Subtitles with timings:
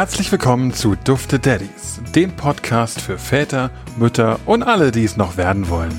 [0.00, 5.36] Herzlich willkommen zu Dufte Daddies, dem Podcast für Väter, Mütter und alle, die es noch
[5.36, 5.92] werden wollen.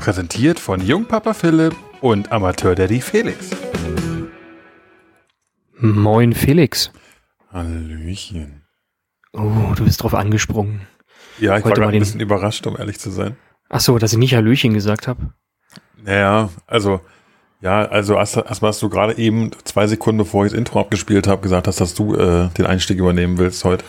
[0.00, 3.50] Präsentiert von Jungpapa Philipp und Amateur-Daddy Felix.
[5.76, 6.90] Moin Felix.
[7.52, 8.64] Hallöchen.
[9.32, 10.88] Oh, du bist drauf angesprungen.
[11.38, 13.36] Ja, ich Heute war gerade ein bisschen überrascht, um ehrlich zu sein.
[13.68, 15.32] Ach so, dass ich nicht Hallöchen gesagt habe.
[16.02, 17.02] Naja, also,
[17.64, 21.26] ja, also erst- erstmal hast du gerade eben zwei Sekunden bevor ich das Intro abgespielt
[21.26, 23.84] habe, gesagt hast, dass du äh, den Einstieg übernehmen willst heute.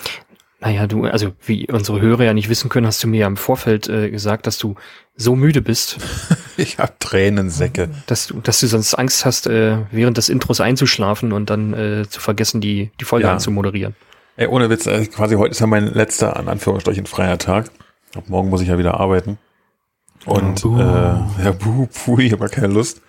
[0.61, 3.37] Naja, du, also wie unsere Hörer ja nicht wissen können, hast du mir ja im
[3.37, 4.75] Vorfeld äh, gesagt, dass du
[5.15, 5.97] so müde bist,
[6.57, 7.89] Ich hab Tränensäcke.
[8.07, 12.05] dass du, dass du sonst Angst hast, äh, während des Intros einzuschlafen und dann äh,
[12.09, 13.33] zu vergessen, die, die Folge Ja.
[13.33, 13.93] anzumoderieren.
[14.37, 17.69] Ey, ohne Witz, äh, quasi heute ist ja mein letzter, an Anführungsstrichen, freier Tag.
[18.15, 19.37] Ab morgen muss ich ja wieder arbeiten.
[20.25, 20.79] Und, Oh, buh.
[20.79, 23.01] äh, ja, buh, puh, ich habe keine Lust.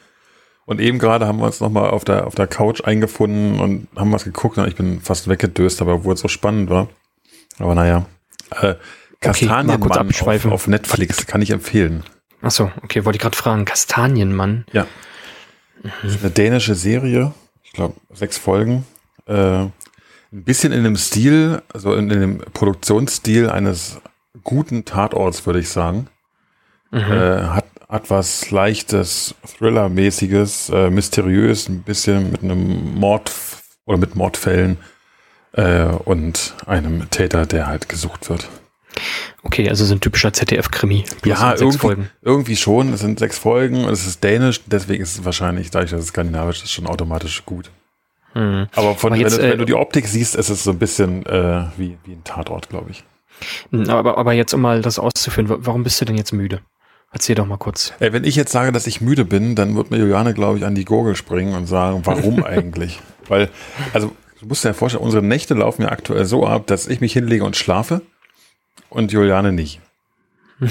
[0.66, 4.12] Und eben gerade haben wir uns nochmal auf der, auf der Couch eingefunden und haben
[4.12, 6.88] was geguckt und ich bin fast weggedöst, aber obwohl es so spannend war.
[7.58, 8.06] Aber naja.
[8.60, 8.74] Äh,
[9.20, 10.52] Kastanienmann auf, abschweifen.
[10.52, 12.02] auf Netflix kann ich empfehlen.
[12.42, 13.64] Ach so, okay, wollte ich gerade fragen.
[13.64, 14.66] Kastanienmann.
[14.72, 14.86] Ja.
[16.02, 17.32] Das ist eine dänische Serie.
[17.62, 18.84] Ich glaube, sechs Folgen.
[19.26, 19.72] Äh, ein
[20.30, 24.00] bisschen in dem Stil, also in, in dem Produktionsstil eines
[24.42, 26.08] guten Tatorts, würde ich sagen.
[26.96, 27.12] Mhm.
[27.12, 33.30] Äh, hat, hat was leichtes, Thriller-mäßiges, äh, mysteriös, ein bisschen mit einem Mord
[33.84, 34.78] oder mit Mordfällen
[35.52, 38.48] äh, und einem Täter, der halt gesucht wird.
[39.42, 41.04] Okay, also so ein typischer ZDF-Krimi.
[41.24, 42.10] Ja, irgendwie, Folgen.
[42.22, 42.92] irgendwie schon.
[42.94, 46.08] Es sind sechs Folgen und es ist dänisch, deswegen ist es wahrscheinlich, dadurch, dass es
[46.08, 47.70] skandinavisch ist, schon automatisch gut.
[48.34, 48.68] Mhm.
[48.74, 50.70] Aber, von, Aber jetzt, wenn, du, äh, wenn du die Optik siehst, ist es so
[50.70, 53.04] ein bisschen äh, wie, wie ein Tatort, glaube ich.
[53.70, 56.60] Hm, Aber, aber jetzt, um mal das auszuführen, wa- warum bist du denn jetzt müde?
[57.16, 57.94] Erzähl doch mal kurz.
[57.98, 60.66] Ey, wenn ich jetzt sage, dass ich müde bin, dann wird mir Juliane, glaube ich,
[60.66, 63.00] an die Gurgel springen und sagen, warum eigentlich?
[63.26, 63.48] Weil,
[63.94, 67.00] also, du musst dir ja vorstellen, unsere Nächte laufen ja aktuell so ab, dass ich
[67.00, 68.02] mich hinlege und schlafe
[68.90, 69.80] und Juliane nicht.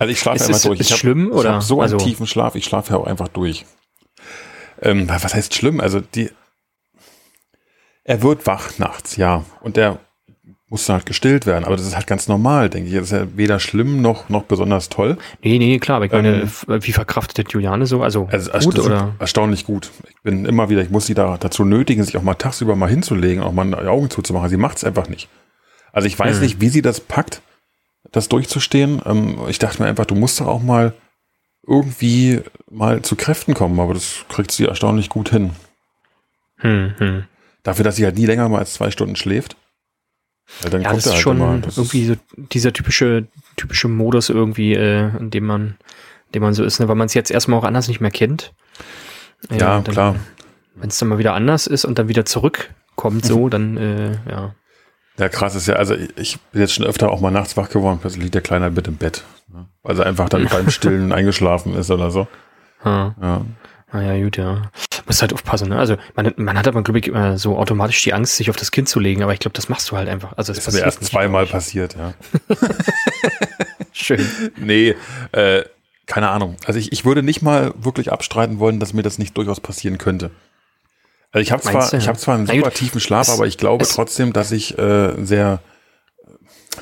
[0.00, 0.80] Also ich schlafe Ist einfach durch.
[0.80, 1.52] ist ich hab- schlimm, Ich oder?
[1.52, 3.64] habe so einen Also- tiefen Schlaf, ich schlafe ja auch einfach durch.
[4.80, 5.80] Ähm, was heißt schlimm?
[5.80, 6.28] Also die,
[8.02, 9.44] er wird wach nachts, ja.
[9.60, 10.00] Und der
[10.72, 11.64] muss dann halt gestillt werden.
[11.66, 12.94] Aber das ist halt ganz normal, denke ich.
[12.94, 15.18] Das ist ja weder schlimm noch, noch besonders toll.
[15.42, 16.50] Nee, nee, klar, aber ich meine, Ähm,
[16.82, 18.02] wie verkraftet Juliane so?
[18.02, 19.14] Also, Also gut oder?
[19.18, 19.90] erstaunlich gut.
[20.08, 22.88] Ich bin immer wieder, ich muss sie da dazu nötigen, sich auch mal tagsüber mal
[22.88, 24.48] hinzulegen, auch mal die Augen zuzumachen.
[24.48, 25.28] Sie macht es einfach nicht.
[25.92, 26.42] Also ich weiß Hm.
[26.42, 27.42] nicht, wie sie das packt,
[28.10, 29.02] das durchzustehen.
[29.04, 30.94] Ähm, ich dachte mir einfach, du musst doch auch mal
[31.66, 32.40] irgendwie
[32.70, 35.50] mal zu Kräften kommen, aber das kriegt sie erstaunlich gut hin.
[36.56, 37.24] Hm, hm.
[37.62, 39.56] Dafür, dass sie halt nie länger mal als zwei Stunden schläft.
[40.60, 41.58] Weil dann Ja, das ist halt schon immer.
[41.58, 43.26] Das irgendwie so dieser typische,
[43.56, 45.62] typische Modus irgendwie, äh, in dem man,
[46.26, 46.88] in dem man so ist, ne?
[46.88, 48.52] weil man es jetzt erstmal auch anders nicht mehr kennt.
[49.48, 50.16] ist, ja, dann, klar.
[50.74, 53.28] Wenn es dann mal wieder anders ist und dann wieder zurückkommt Mhm.
[53.28, 54.54] so, dann, äh, ja.
[55.18, 57.98] Ja, krass ist ja, also ich, bin jetzt schon öfter auch mal nachts wach geworden,
[58.00, 59.24] plötzlich liegt der Kleine halt mit im Bett.
[59.52, 59.66] Ne?
[59.82, 62.26] Weil er einfach dann beim Stillen eingeschlafen ist oder so.
[62.84, 63.14] Ha.
[63.20, 63.44] Ja.
[63.92, 64.70] Naja, gut, ja.
[65.06, 65.78] Muss halt aufpassen, ne?
[65.78, 68.70] Also man, man hat aber, glaube ich, immer so automatisch die Angst, sich auf das
[68.70, 70.32] Kind zu legen, aber ich glaube, das machst du halt einfach.
[70.36, 72.14] Also Das ist mir erst zweimal passiert, ja.
[73.92, 74.24] Schön.
[74.56, 74.94] Nee,
[75.32, 75.62] äh,
[76.06, 76.56] keine Ahnung.
[76.66, 79.98] Also ich, ich würde nicht mal wirklich abstreiten wollen, dass mir das nicht durchaus passieren
[79.98, 80.30] könnte.
[81.30, 81.96] Also ich habe zwar, du?
[81.96, 84.52] ich habe zwar einen super gut, tiefen Schlaf, es- aber ich glaube es- trotzdem, dass
[84.52, 85.60] ich äh, sehr,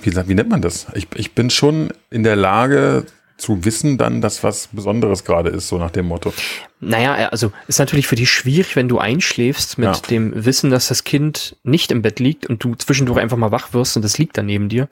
[0.02, 0.86] wie, wie nennt man das?
[0.94, 3.06] Ich, ich bin schon in der Lage
[3.40, 6.32] zu wissen dann, dass was Besonderes gerade ist, so nach dem Motto.
[6.80, 10.00] Naja, also ist natürlich für dich schwierig, wenn du einschläfst mit Ja.
[10.10, 13.72] dem Wissen, dass das Kind nicht im Bett liegt und du zwischendurch einfach mal wach
[13.74, 14.88] wirst und das liegt dann neben dir.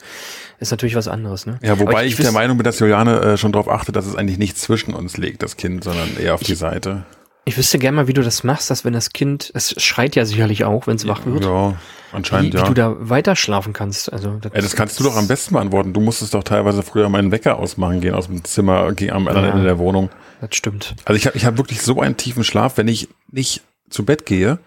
[0.61, 1.59] Ist natürlich was anderes, ne?
[1.63, 4.17] Ja, wobei Aber ich, der Meinung bin, dass Juliane äh, schon darauf achtet, dass es
[4.17, 7.05] eigentlich nicht zwischen uns liegt, das Kind, sondern eher auf die Seite.
[7.49, 10.27] Ich wüsste gerne mal, wie du das machst, dass wenn das Kind, es schreit ja
[10.27, 11.75] sicherlich auch, wenn es wach wird, Ja, wie,
[12.13, 12.65] anscheinend wie ja.
[12.65, 14.13] du da weiter schlafen kannst.
[14.13, 15.95] Also das, Ey, das kannst du doch am besten beantworten.
[15.95, 19.47] Du musstest doch teilweise früher meinen Wecker ausmachen gehen aus dem Zimmer gehen am anderen
[19.47, 19.53] Ja.
[19.53, 20.11] Ende der Wohnung.
[20.43, 20.95] Das stimmt.
[21.07, 24.27] Also ich habe ich hab wirklich so einen tiefen Schlaf, wenn ich nicht zu Bett
[24.27, 24.59] gehe,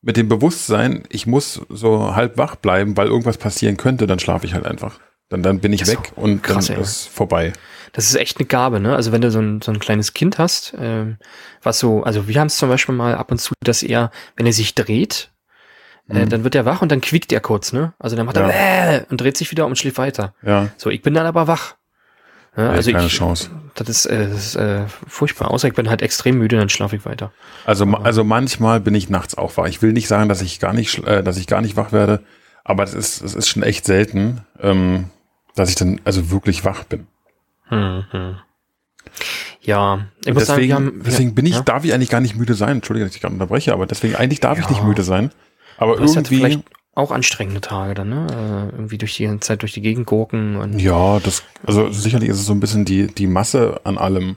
[0.00, 4.46] mit dem Bewusstsein, ich muss so halb wach bleiben, weil irgendwas passieren könnte, dann schlafe
[4.46, 4.98] ich halt einfach.
[5.32, 6.82] Dann, dann bin ich Das weg und krass, dann ey.
[6.82, 7.52] ist vorbei.
[7.94, 8.94] Das ist echt eine Gabe, ne?
[8.94, 11.16] Also wenn du so ein, so ein kleines Kind hast, ähm,
[11.62, 14.46] was so, also wir haben es zum Beispiel mal ab und zu, dass er, wenn
[14.46, 15.30] er sich dreht,
[16.08, 16.28] äh, Mhm.
[16.28, 17.92] dann wird er wach und dann quiekt er kurz, ne?
[17.98, 20.34] Also dann macht er äh, und dreht sich wieder um und schläft weiter.
[20.42, 21.74] Ja, So, ich bin dann aber wach.
[22.56, 23.50] Ja, also keine ich, Chance.
[23.74, 25.50] Das ist, äh, das ist äh, furchtbar.
[25.50, 27.32] Außer ich bin halt extrem müde, dann schlafe ich weiter.
[27.64, 29.66] Also, ma- also manchmal bin ich nachts auch wach.
[29.66, 32.22] Ich will nicht sagen, dass ich gar nicht, äh, dass ich gar nicht wach werde,
[32.64, 35.06] aber es ist, es ist schon echt selten, ähm,
[35.54, 37.06] dass ich dann also wirklich wach bin.
[37.68, 38.36] Hm, hm.
[39.60, 41.60] Ja, ich muss sagen, deswegen, wir haben, deswegen bin ich, ja?
[41.62, 42.76] darf ich eigentlich gar nicht müde sein.
[42.76, 44.70] Entschuldige, dass ich gerade unterbreche, aber deswegen eigentlich darf ich Ja.
[44.70, 45.30] nicht müde sein.
[45.78, 46.62] Aber Du ja irgendwie, vielleicht
[46.94, 48.26] auch anstrengende Tage dann, ne?
[48.30, 50.78] Äh, irgendwie durch die Zeit durch die Gegend gurken und.
[50.78, 54.36] Ja, das, also sicherlich ist es so ein bisschen die, die Masse an allem.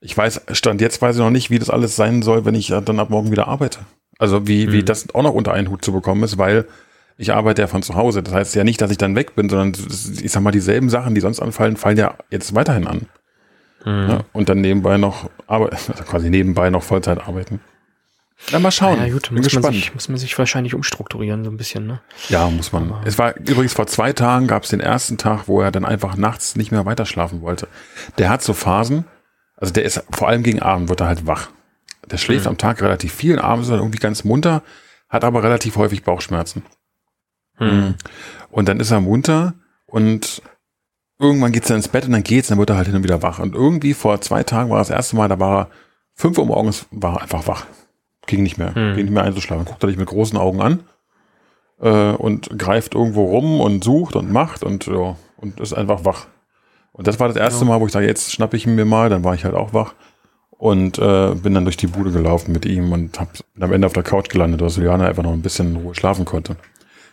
[0.00, 2.68] Ich weiß, Stand jetzt weiß ich noch nicht, wie das alles sein soll, wenn ich
[2.68, 3.80] dann ab morgen wieder arbeite.
[4.18, 4.72] Also wie, mhm.
[4.72, 6.66] wie das auch noch unter einen Hut zu bekommen ist, weil
[7.18, 8.22] ich arbeite ja von zu Hause.
[8.22, 9.72] Das heißt ja nicht, dass ich dann weg bin, sondern
[10.22, 13.06] ich sag mal, dieselben Sachen, die sonst anfallen, fallen ja jetzt weiterhin an.
[13.84, 14.08] Mhm.
[14.08, 15.68] Ja, und dann nebenbei noch, also
[16.08, 17.60] quasi nebenbei noch Vollzeit arbeiten.
[18.52, 19.00] Dann mal schauen.
[19.00, 22.00] Ja, gut, muss man, sich, muss man sich wahrscheinlich umstrukturieren, so ein bisschen, ne?
[22.28, 22.92] Ja, muss man.
[22.92, 25.84] Aber es war übrigens vor zwei Tagen gab es den ersten Tag, wo er dann
[25.84, 27.66] einfach nachts nicht mehr weiter schlafen wollte.
[28.16, 29.06] Der hat so Phasen,
[29.56, 31.48] also der ist vor allem gegen Abend wird er halt wach.
[32.08, 32.50] Der schläft mhm.
[32.50, 34.62] am Tag relativ viel, abends ist er irgendwie ganz munter,
[35.08, 36.62] hat aber relativ häufig Bauchschmerzen.
[37.58, 37.94] Mhm.
[38.50, 39.54] Und dann ist er munter
[39.86, 40.42] und
[41.18, 43.22] irgendwann geht's dann ins Bett und dann geht's, dann wird er halt hin und wieder
[43.22, 43.38] wach.
[43.38, 45.68] Und irgendwie vor zwei Tagen war das erste Mal, da war er
[46.14, 47.66] fünf Uhr morgens, war er einfach wach.
[48.26, 48.94] Ging nicht mehr, hm.
[48.94, 49.64] ging nicht mehr einzuschlafen.
[49.64, 50.80] Guckt er dich mit großen Augen an
[51.80, 56.26] äh, und greift irgendwo rum und sucht und macht und ja, und ist einfach wach.
[56.92, 57.70] Und das war das erste ja.
[57.70, 59.72] Mal, wo ich sage, jetzt schnappe ich ihn mir mal, dann war ich halt auch
[59.72, 59.94] wach
[60.50, 63.86] und äh, bin dann durch die Bude gelaufen mit ihm und hab, bin am Ende
[63.86, 66.56] auf der Couch gelandet, dass Juliana einfach noch ein bisschen in Ruhe schlafen konnte.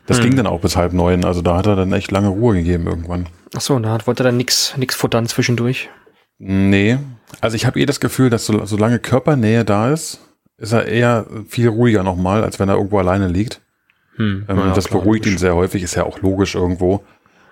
[0.08, 0.26] Das hm.
[0.26, 2.88] ging dann auch bis halb neun, also da hat er dann echt lange Ruhe gegeben
[2.88, 3.28] irgendwann.
[3.56, 5.90] Ach so, da wollte er dann nix, nix futtern zwischendurch.
[6.38, 6.98] Nee,
[7.42, 10.20] also ich habe eh das Gefühl, dass so, solange Körpernähe da ist,
[10.58, 13.62] ist er eher viel ruhiger nochmal, als wenn er irgendwo alleine liegt.
[14.16, 15.34] Hm, ähm, ja, das klar, beruhigt logisch.
[15.34, 17.04] ihn sehr häufig, ist ja auch logisch irgendwo.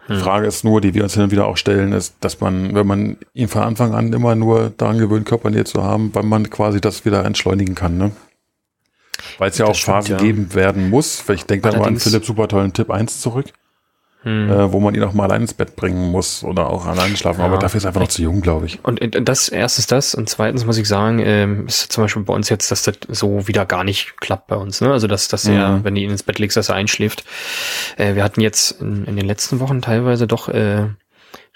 [0.08, 0.20] Die hm.
[0.20, 2.88] Frage ist nur, die wir uns hin und wieder auch stellen, ist, dass man, wenn
[2.88, 6.82] man ihn von Anfang an immer nur daran gewöhnt, Körpernähe zu haben, wann man quasi
[6.82, 8.12] das wieder entschleunigen kann, ne?
[9.38, 10.18] Weil es ja auch stimmt, Phasen ja.
[10.18, 11.28] geben werden muss.
[11.30, 13.54] Ich denke da mal an Philipp super tollen Tipp 1 zurück
[14.24, 14.50] hm.
[14.50, 17.42] äh, wo man ihn auch mal allein ins Bett bringen muss oder auch allein schlafen.
[17.42, 17.46] Ja.
[17.46, 18.84] Aber dafür ist er einfach noch zu jung, glaube ich.
[18.84, 22.50] Und das erstens das und zweitens muss ich sagen, ähm, ist zum Beispiel bei uns
[22.50, 24.82] jetzt, dass das so wieder gar nicht klappt bei uns.
[24.82, 24.92] Ne?
[24.92, 25.54] Also dass, dass mhm.
[25.54, 27.26] er, wenn du ihn ins Bett legst, dass er einschläft.
[27.98, 30.88] Äh, wir hatten jetzt in, in den letzten Wochen teilweise doch äh,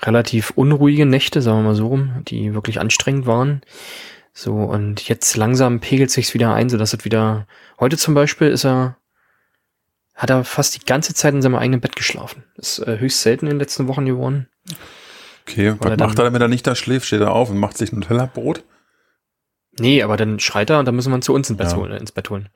[0.02, 3.62] relativ unruhige Nächte, sagen wir mal so rum, die wirklich anstrengend waren.
[4.40, 7.48] So, und jetzt langsam pegelt sich's wieder ein, so dass es wieder,
[7.80, 8.96] heute zum Beispiel ist er
[10.14, 12.44] hat er fast die ganze Zeit in seinem eigenen Bett geschlafen.
[12.56, 14.48] ist äh, höchst selten in den letzten Wochen geworden.
[15.42, 17.08] Okay, was er macht er, wenn er nicht da schläft?
[17.08, 18.64] Steht er auf und macht sich ein Nutella-Brot?
[19.80, 21.78] Nee, aber dann schreit er und dann müssen wir ihn zu uns ins Bett, ja.
[21.78, 22.50] holen, ins Bett holen.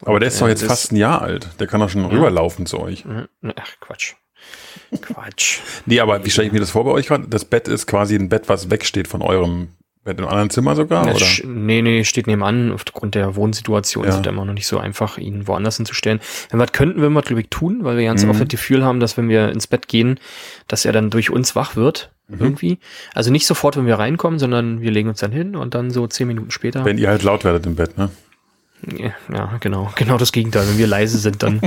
[0.00, 1.48] Und aber der ist doch jetzt fast ein Jahr alt.
[1.58, 2.08] Der kann doch schon ja.
[2.08, 3.06] rüberlaufen zu euch.
[3.06, 4.16] Ach, Quatsch.
[5.00, 5.60] Quatsch.
[5.86, 7.26] nee, aber wie stelle ich mir das vor bei euch gerade?
[7.26, 9.75] Das Bett ist quasi ein Bett, was wegsteht von eurem
[10.06, 11.02] bei dem anderen Zimmer sogar?
[11.02, 11.26] Oder?
[11.44, 12.72] Nee, nee, steht nebenan.
[12.72, 14.10] Aufgrund der Wohnsituation ja.
[14.10, 16.20] ist es immer noch nicht so einfach, ihn woanders hinzustellen.
[16.48, 18.30] Wenn wir das könnten, würden wir glaube ich, tun, weil wir ganz mhm.
[18.30, 20.18] oft das Gefühl haben, dass wenn wir ins Bett gehen,
[20.68, 22.12] dass er dann durch uns wach wird.
[22.28, 22.38] Mhm.
[22.40, 22.78] Irgendwie.
[23.14, 26.06] Also nicht sofort, wenn wir reinkommen, sondern wir legen uns dann hin und dann so
[26.06, 26.84] zehn Minuten später.
[26.84, 28.10] Wenn ihr halt laut werdet im Bett, ne?
[29.32, 29.92] Ja, genau.
[29.96, 30.68] Genau das Gegenteil.
[30.68, 31.60] Wenn wir leise sind, dann.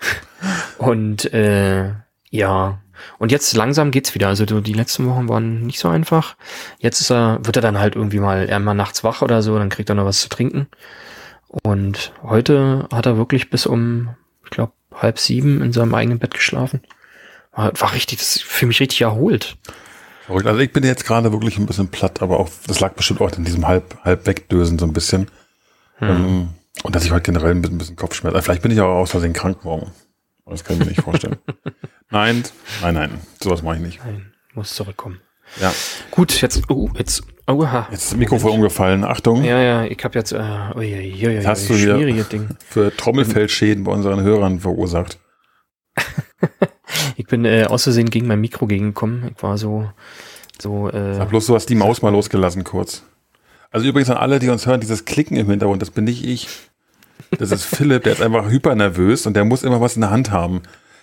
[0.78, 1.90] und äh,
[2.30, 2.80] ja,
[3.18, 4.28] und jetzt langsam geht's wieder.
[4.28, 6.36] Also die letzten Wochen waren nicht so einfach.
[6.78, 9.68] Jetzt ist er, wird er dann halt irgendwie mal einmal nachts wach oder so, dann
[9.68, 10.66] kriegt er noch was zu trinken.
[11.48, 14.10] Und heute hat er wirklich bis um,
[14.44, 16.82] ich glaube, halb sieben in seinem eigenen Bett geschlafen.
[17.52, 19.56] War, war richtig, das für mich richtig erholt.
[20.28, 23.32] Also ich bin jetzt gerade wirklich ein bisschen platt, aber auch, das lag bestimmt auch
[23.32, 25.28] in diesem halb, halb wegdösen so ein bisschen.
[25.96, 26.08] Hm.
[26.08, 26.48] Ähm,
[26.82, 28.42] und dass ich heute generell ein bisschen, ein bisschen Kopfschmerzen.
[28.42, 29.90] Vielleicht bin ich auch aus Versehen krank morgen.
[30.50, 31.36] Das ich mir nicht vorstellen.
[32.10, 32.44] nein,
[32.80, 33.10] nein, nein.
[33.40, 34.00] Sowas mache ich nicht.
[34.04, 35.20] Nein, muss zurückkommen.
[35.60, 35.72] Ja.
[36.10, 37.88] Gut, jetzt, oh, jetzt, oha.
[37.90, 39.04] Jetzt ist das Mikrofon umgefallen.
[39.04, 39.44] Achtung.
[39.44, 40.38] Ja, ja, ich habe jetzt, äh,
[40.74, 42.48] oh, ja, ja, ja, hast du hier Ding.
[42.66, 45.18] für Trommelfellschäden bei unseren Hörern verursacht.
[47.16, 49.32] ich bin äh, aus Versehen gegen mein Mikro gegengekommen.
[49.34, 49.90] Ich war so,
[50.60, 51.14] so, äh.
[51.14, 53.04] Sag bloß, du hast die Maus mal losgelassen kurz.
[53.70, 56.48] Also übrigens an alle, die uns hören, dieses Klicken im Hintergrund, das bin nicht ich.
[57.38, 60.30] Das ist Philipp, der ist einfach hypernervös und der muss immer was in der Hand
[60.30, 60.62] haben.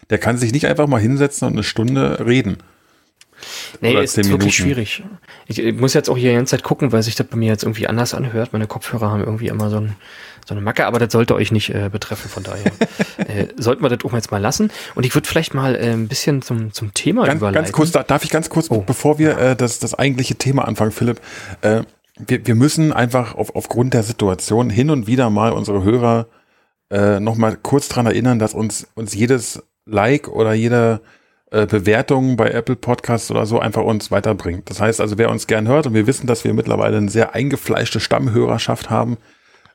[0.09, 2.57] Der kann sich nicht einfach mal hinsetzen und eine Stunde reden.
[3.81, 5.03] Nee, Oder ist wirklich schwierig.
[5.47, 7.49] Ich, ich, muss jetzt auch hier die ganze Zeit gucken, weil sich das bei mir
[7.49, 8.53] jetzt irgendwie anders anhört.
[8.53, 9.95] Meine Kopfhörer haben irgendwie immer so, ein,
[10.47, 12.65] so eine Macke, aber das sollte euch nicht äh, betreffen, von daher
[13.17, 14.71] äh, sollten wir das auch jetzt mal lassen.
[14.95, 17.63] Und ich würde vielleicht mal äh, ein bisschen zum, zum Thema ganz, überleiten.
[17.63, 18.81] Ganz kurz, darf ich ganz kurz, oh.
[18.81, 21.19] bevor wir äh, das, das eigentliche Thema anfangen, Philipp,
[21.61, 21.83] äh,
[22.17, 26.27] wir, wir müssen einfach auf, aufgrund der Situation hin und wieder mal unsere Hörer
[26.89, 31.01] äh, noch mal kurz dran erinnern, dass uns, uns jedes Like oder jede
[31.51, 34.69] äh, Bewertung bei Apple Podcasts oder so einfach uns weiterbringt.
[34.69, 37.35] Das heißt also, wer uns gern hört und wir wissen, dass wir mittlerweile eine sehr
[37.35, 39.17] eingefleischte Stammhörerschaft haben,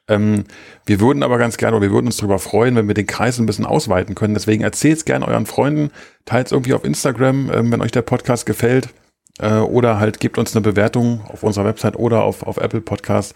[0.09, 0.44] ähm,
[0.87, 3.47] wir würden aber ganz gerne, wir würden uns darüber freuen, wenn wir den Kreis ein
[3.47, 4.35] bisschen ausweiten können.
[4.35, 5.90] Deswegen erzählt es gerne euren Freunden,
[6.25, 8.88] teilt es irgendwie auf Instagram, ähm, wenn euch der Podcast gefällt
[9.40, 13.35] äh, oder halt gebt uns eine Bewertung auf unserer Website oder auf, auf Apple Podcast.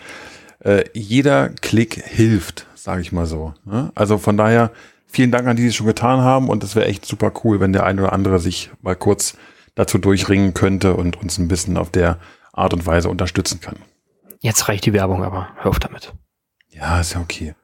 [0.60, 3.54] Äh, jeder Klick hilft, sage ich mal so.
[3.64, 3.90] Ne?
[3.94, 4.70] Also von daher
[5.06, 6.48] vielen Dank an die, die es schon getan haben.
[6.48, 9.36] Und es wäre echt super cool, wenn der eine oder andere sich mal kurz
[9.74, 12.18] dazu durchringen könnte und uns ein bisschen auf der
[12.52, 13.76] Art und Weise unterstützen kann.
[14.40, 15.48] Jetzt reicht die Werbung aber.
[15.56, 16.12] Hör auf damit.
[16.70, 17.54] Ja, ist ja okay.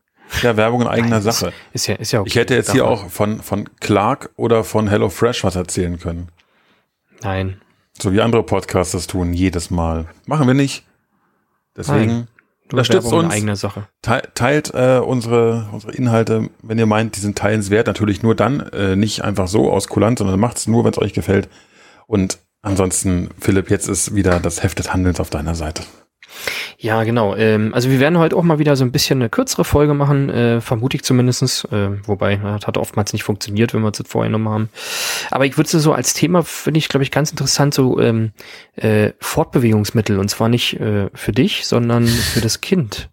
[0.42, 1.52] Ja, Werbung in eigener Nein, Sache.
[1.72, 2.28] Ist ja, ist ja okay.
[2.28, 6.28] Ich hätte jetzt Darf hier auch von, von Clark oder von HelloFresh was erzählen können.
[7.22, 7.60] Nein.
[8.02, 10.06] So wie andere Podcasts das tun, jedes Mal.
[10.26, 10.84] Machen wir nicht.
[11.76, 12.28] Deswegen
[12.70, 13.32] Unterstützt uns.
[13.32, 13.88] eigener Sache.
[14.02, 17.86] te- teilt äh, unsere, unsere Inhalte, wenn ihr meint, die sind teilenswert.
[17.88, 20.98] Natürlich nur dann, äh, nicht einfach so aus Kulant, sondern macht es nur, wenn es
[20.98, 21.48] euch gefällt.
[22.06, 25.82] Und ansonsten, Philipp, jetzt ist wieder das Heft des Handelns auf deiner Seite.
[26.82, 27.36] Ja, genau.
[27.36, 30.30] Ähm, also wir werden heute auch mal wieder so ein bisschen eine kürzere Folge machen,
[30.30, 31.64] äh, vermute ich zumindestens.
[31.66, 34.70] Äh, wobei, das hat oftmals nicht funktioniert, wenn wir es jetzt vorgenommen haben.
[35.30, 38.32] Aber ich würde so als Thema, finde ich, glaube ich, ganz interessant, so ähm,
[38.76, 40.18] äh, Fortbewegungsmittel.
[40.18, 43.10] Und zwar nicht äh, für dich, sondern für das Kind.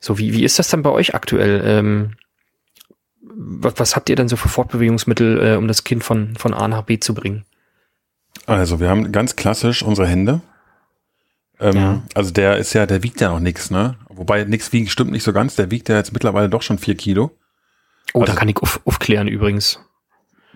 [0.00, 1.60] So, wie, wie ist das dann bei euch aktuell?
[1.66, 2.12] Ähm,
[3.20, 6.66] was, was habt ihr denn so für Fortbewegungsmittel, äh, um das Kind von, von A
[6.68, 7.44] nach B zu bringen?
[8.46, 10.40] Also, wir haben ganz klassisch unsere Hände.
[11.60, 12.02] Ähm, Ja.
[12.14, 13.96] Also der ist ja, der wiegt ja noch nichts, ne?
[14.08, 15.56] Wobei nichts wiegen stimmt nicht so ganz.
[15.56, 17.30] Der wiegt ja jetzt mittlerweile doch schon vier Kilo.
[18.14, 19.80] Oh, Also- da kann ich auf, aufklären übrigens.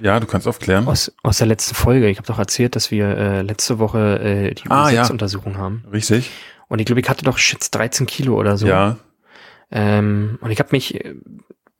[0.00, 0.88] Ja, du kannst aufklären.
[0.88, 2.08] Aus, aus der letzten Folge.
[2.08, 5.02] Ich habe doch erzählt, dass wir äh, letzte Woche äh, die Ah, ja.
[5.04, 5.84] U6-Untersuchung haben.
[5.92, 6.30] Richtig?
[6.68, 8.66] Und ich glaube, ich hatte doch schätzt 13 Kilo oder so.
[8.66, 8.96] Ja.
[9.70, 11.14] Ähm, und ich habe mich äh,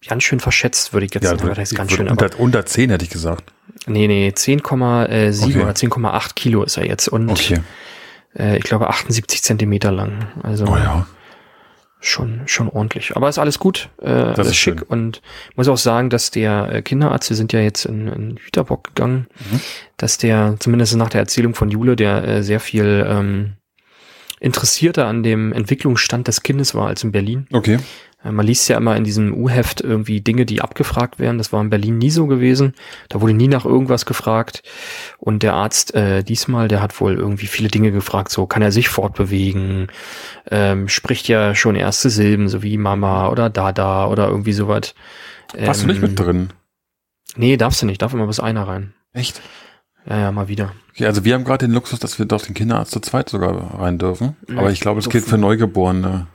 [0.07, 1.52] ganz schön verschätzt, würde ich jetzt ja sagen.
[1.55, 3.52] Das ich ganz schön, unter, unter 10 hätte ich gesagt.
[3.87, 5.62] nee, nee, 10,7 Okay.
[5.62, 7.61] oder 10,8 Kilo ist er jetzt und Okay.
[8.39, 10.27] Äh, ich glaube 78 Zentimeter lang.
[10.43, 11.07] Also Oh ja.
[12.01, 13.15] schon, schon ordentlich.
[13.17, 14.89] Aber ist alles gut, äh, alles ist schick schön.
[14.89, 15.23] und
[15.57, 19.27] muss auch sagen, dass der äh, Kinderarzt, wir sind ja jetzt in, in Jüterbock gegangen,
[19.51, 19.61] Mhm.
[19.97, 23.53] dass der, zumindest nach der Erzählung von Jule, der äh, sehr viel ähm,
[24.41, 27.47] interessierter an dem Entwicklungsstand des Kindes war als in Berlin.
[27.53, 27.79] Okay.
[28.25, 31.38] Äh, Man liest ja immer in diesem U-Heft irgendwie Dinge, die abgefragt werden.
[31.38, 32.75] Das war in Berlin nie so gewesen.
[33.09, 34.62] Da wurde nie nach irgendwas gefragt.
[35.19, 38.31] Und der Arzt äh, diesmal, der hat wohl irgendwie viele Dinge gefragt.
[38.31, 39.88] So, kann er sich fortbewegen?
[40.50, 44.95] Ähm, spricht ja schon erste Silben, so wie Mama oder Dada oder irgendwie sowas.
[45.59, 46.50] Warst du nicht mit drin?
[47.37, 48.02] Nee, darfst du nicht.
[48.02, 48.95] Darf immer bis einer rein.
[49.12, 49.41] Echt?
[50.07, 50.73] Ja, ja, mal wieder.
[50.91, 53.81] Okay, also wir haben gerade den Luxus, dass wir doch den Kinderarzt zu zweit sogar
[53.81, 54.37] rein dürfen.
[54.49, 56.26] Ja, Aber ich glaube, das gilt für Neugeborene.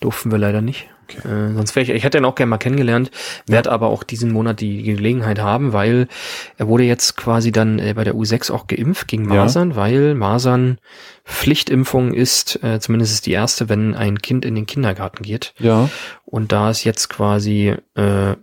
[0.00, 0.88] Durften wir leider nicht.
[1.18, 1.28] Okay.
[1.28, 3.10] Äh, sonst wäre ich, ich hätte ihn auch gerne mal kennengelernt,
[3.46, 6.08] werde aber auch diesen Monat die Gelegenheit haben, weil
[6.56, 9.42] er wurde jetzt quasi dann äh, bei der U6 auch geimpft gegen Ja.
[9.42, 10.78] Masern, weil Masern
[11.24, 15.54] Pflichtimpfung ist, äh, zumindest ist die erste, wenn ein Kind in den Kindergarten geht.
[15.58, 15.88] Ja.
[16.24, 18.34] Und da es jetzt quasi äh,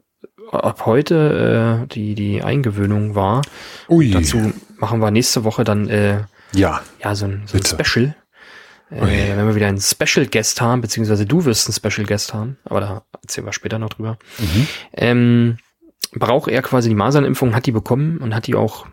[0.51, 3.41] ab heute äh, die, die Eingewöhnung war,
[3.89, 4.11] Ui.
[4.11, 6.21] dazu machen wir nächste Woche dann äh,
[6.53, 6.81] Ja.
[7.03, 7.77] ja, so ein, so ein Bitte.
[7.83, 8.15] Special.
[8.89, 12.57] Äh, wenn wir wieder einen Special Guest haben, beziehungsweise du wirst einen Special Guest haben,
[12.63, 14.17] aber da erzählen wir später noch drüber.
[14.37, 14.67] Mhm.
[14.93, 15.57] Ähm,
[16.13, 18.87] braucht er quasi die Masernimpfung, hat die bekommen und hat die auch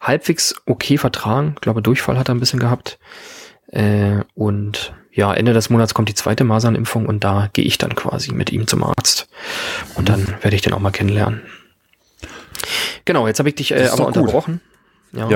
[0.00, 1.52] halbwegs okay vertragen.
[1.54, 2.98] Ich glaube, Durchfall hat er ein bisschen gehabt.
[3.68, 7.94] Äh, und ja, Ende des Monats kommt die zweite Masernimpfung und da gehe ich dann
[7.94, 9.28] quasi mit ihm zum Arzt.
[9.94, 11.42] Und dann werde ich den auch mal kennenlernen.
[13.04, 14.60] Genau, jetzt habe ich dich äh, aber unterbrochen.
[15.12, 15.28] Ja.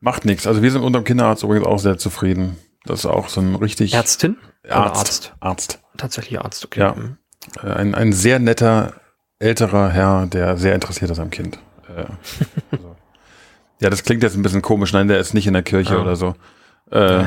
[0.00, 0.46] Macht nichts.
[0.46, 2.56] Also wir sind unserem Kinderarzt übrigens auch sehr zufrieden.
[2.84, 4.36] Das ist auch so ein richtig Ärztin?
[4.64, 4.98] Oder Arzt.
[4.98, 5.32] Arzt?
[5.40, 5.78] Arzt.
[5.96, 6.80] Tatsächlich Arzt, okay.
[6.80, 6.94] Ja.
[6.94, 7.16] Mhm.
[7.62, 8.94] Äh, Ein, ein sehr netter
[9.38, 11.58] älterer Herr, der sehr interessiert ist am Kind.
[11.88, 12.04] Äh,
[12.70, 12.96] also.
[13.80, 14.92] Ja, das klingt jetzt ein bisschen komisch.
[14.92, 16.02] Nein, der ist nicht in der Kirche Ah.
[16.02, 16.34] oder so.
[16.90, 17.24] Äh,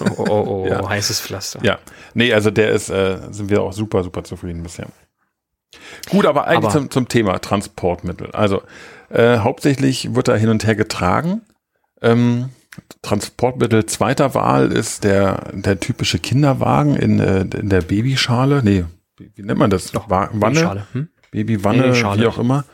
[0.00, 0.88] Oh, oh, oh, oh Ja.
[0.88, 1.60] heißes Pflaster.
[1.62, 1.78] Ja,
[2.14, 4.86] nee, also der ist, äh, sind wir auch super, super zufrieden bisher.
[6.08, 8.30] Gut, aber eigentlich Aber- zum, zum Thema Transportmittel.
[8.32, 8.62] Also
[9.10, 11.42] äh, hauptsächlich wird er hin und her getragen.
[12.00, 12.48] Ähm,
[13.02, 18.62] Transportmittel zweiter Wahl ist der, der typische Kinderwagen in, äh, in der Babyschale.
[18.62, 18.84] Nee,
[19.18, 19.90] wie, nennt man das?
[19.92, 20.60] Doch, Wa- Wanne?
[20.60, 20.86] Schale.
[20.92, 21.08] Hm?
[21.32, 22.64] Babywanne, wie auch immer.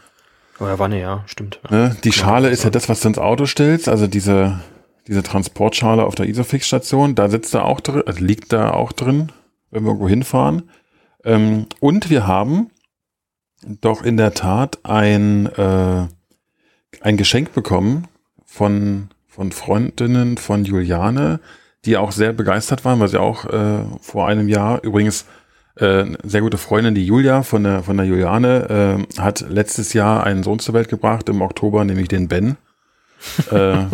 [0.59, 1.61] Oder Wanne, ja, stimmt.
[1.71, 1.97] Ne?
[2.05, 2.23] Die Genau.
[2.25, 4.61] Schale ist ja das, was du ins Auto stellst, also diese,
[5.07, 9.33] diese Transportschale auf der Isofix-Station, da sitzt er auch drin, also liegt da auch drin,
[9.71, 10.71] wenn wir irgendwo hinfahren.
[11.25, 12.71] Ähm, und wir haben
[13.83, 16.07] doch in der Tat ein, äh,
[17.03, 18.09] ein Geschenk bekommen
[18.47, 21.41] von, von Freundinnen von Juliane,
[21.85, 25.27] die auch sehr begeistert waren, weil sie auch äh, vor einem Jahr übrigens
[25.79, 29.93] äh, eine sehr gute Freundin, die Julia von der, von der Juliane, äh, hat letztes
[29.93, 32.57] Jahr einen Sohn zur Welt gebracht, im Oktober, nämlich den Ben.
[33.51, 33.85] äh,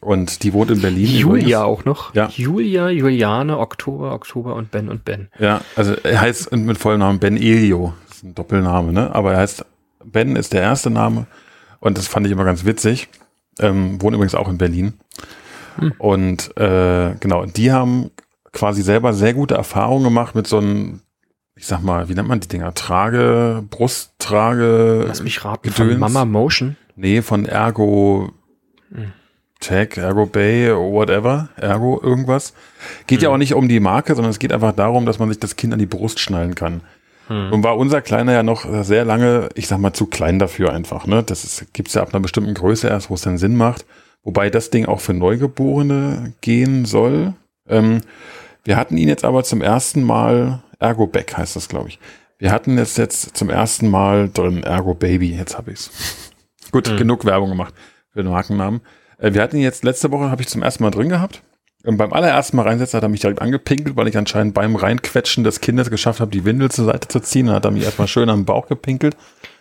[0.00, 1.06] und die wohnt in Berlin.
[1.06, 1.54] Julia übrigens.
[1.54, 2.14] auch noch.
[2.14, 2.28] Ja.
[2.28, 5.30] Julia, Juliane, Oktober, Oktober und Ben und Ben.
[5.38, 7.94] Ja, also er heißt mit vollem Namen Ben Elio.
[8.08, 9.14] Das ist ein Doppelname, ne?
[9.14, 9.64] Aber er heißt,
[10.04, 11.26] Ben ist der erste Name.
[11.80, 13.08] Und das fand ich immer ganz witzig.
[13.58, 14.94] Ähm, wohnt übrigens auch in Berlin.
[15.76, 15.92] Hm.
[15.98, 18.10] Und äh, genau, die haben
[18.52, 21.00] quasi selber sehr gute Erfahrungen gemacht mit so einem
[21.56, 22.74] ich sag mal, wie nennt man die Dinger?
[22.74, 25.04] Trage, Brusttrage.
[25.08, 25.92] Lass mich raten, Gedöns.
[25.92, 26.76] von Mama Motion?
[26.96, 28.30] Nee, von Ergo
[28.92, 29.12] hm.
[29.58, 32.52] Tech, Ergo Bay, whatever, Ergo irgendwas.
[33.06, 33.24] Geht hm.
[33.24, 35.56] ja auch nicht um die Marke, sondern es geht einfach darum, dass man sich das
[35.56, 36.82] Kind an die Brust schnallen kann.
[37.28, 37.52] Hm.
[37.52, 41.06] Und war unser Kleiner ja noch sehr lange, ich sag mal, zu klein dafür einfach.
[41.06, 41.22] Ne?
[41.22, 43.84] Das ist, gibt's ja ab einer bestimmten Größe erst, wo es dann Sinn macht.
[44.22, 47.34] Wobei das Ding auch für Neugeborene gehen soll.
[47.68, 48.00] Ähm,
[48.64, 52.00] wir hatten ihn jetzt aber zum ersten Mal, Ergo Back heißt das, glaube ich.
[52.38, 55.90] Wir hatten es jetzt zum ersten Mal drin, Ergo Baby, jetzt habe ich's.
[56.72, 56.96] Gut, hm.
[56.96, 57.74] genug Werbung gemacht
[58.10, 58.80] für den Markennamen.
[59.18, 61.42] Äh, wir hatten ihn jetzt letzte Woche, habe ich zum ersten Mal drin gehabt.
[61.86, 65.44] Und beim allerersten Mal reinsetzen hat er mich direkt angepinkelt, weil ich anscheinend beim Reinquetschen
[65.44, 67.46] des Kindes geschafft habe, die Windel zur Seite zu ziehen.
[67.46, 69.16] Dann hat er mich erstmal schön am Bauch gepinkelt.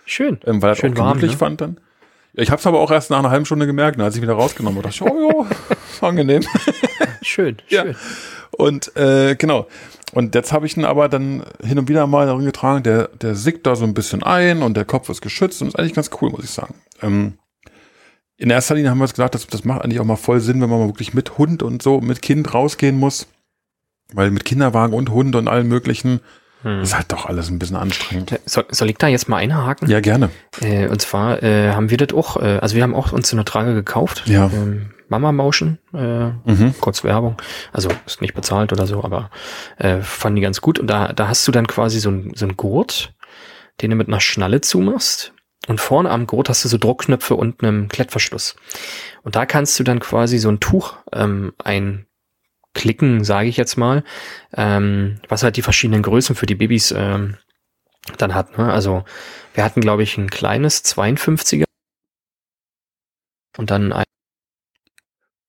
[0.05, 0.39] Schön.
[0.46, 1.38] Ähm, weil er schön auch gemütlich ne?
[1.38, 1.77] fand dann.
[2.34, 4.84] Ich habe es aber auch erst nach einer halben Stunde gemerkt, als ich wieder rausgenommen
[4.84, 4.89] habe.
[4.89, 6.41] dachte ich, oh ja, angenehm.
[7.22, 7.84] Schön, ja.
[7.84, 7.96] schön.
[8.51, 9.67] Und äh, genau.
[10.13, 13.36] Und jetzt habe ich ihn aber dann hin und wieder mal darin getragen, der, der
[13.36, 16.10] sickt da so ein bisschen ein und der Kopf ist geschützt und ist eigentlich ganz
[16.22, 16.75] cool, muss ich sagen.
[17.01, 17.34] Ähm,
[18.37, 20.61] in erster Linie haben wir uns gedacht, das, das macht eigentlich auch mal voll Sinn,
[20.61, 23.27] wenn man mal wirklich mit Hund und so, mit Kind rausgehen muss.
[24.13, 26.19] Weil mit Kinderwagen und Hund und allen möglichen
[26.61, 26.81] hm.
[26.81, 28.39] ist halt doch alles ein bisschen anstrengend.
[28.45, 29.89] Soll, soll ich da jetzt mal einhaken?
[29.89, 30.29] Ja, gerne.
[30.61, 33.45] Äh, und zwar äh, haben wir das auch, äh, also wir haben auch uns eine
[33.45, 34.23] Trage gekauft.
[34.25, 34.51] Ja.
[34.53, 36.73] Ähm, Mama Motion, äh, mhm.
[36.81, 37.37] kurz Werbung.
[37.71, 39.29] Also ist nicht bezahlt oder so, aber
[39.77, 40.79] äh, fand die ganz gut.
[40.79, 43.13] Und da, da hast du dann quasi so ein, so ein Gurt,
[43.81, 45.34] den du mit einer Schnalle zumachst.
[45.67, 48.55] Und vorne am Gurt hast du so Druckknöpfe und einen Klettverschluss.
[49.24, 54.03] Und da kannst du dann quasi so ein Tuch ähm, einklicken, sage ich jetzt mal,
[54.53, 57.38] ähm, was halt die verschiedenen Größen für die Babys ähm,
[58.17, 58.57] dann hat.
[58.57, 58.72] Ne?
[58.72, 59.05] Also
[59.53, 61.65] wir hatten, glaube ich, ein kleines 52er
[63.57, 64.05] und dann ein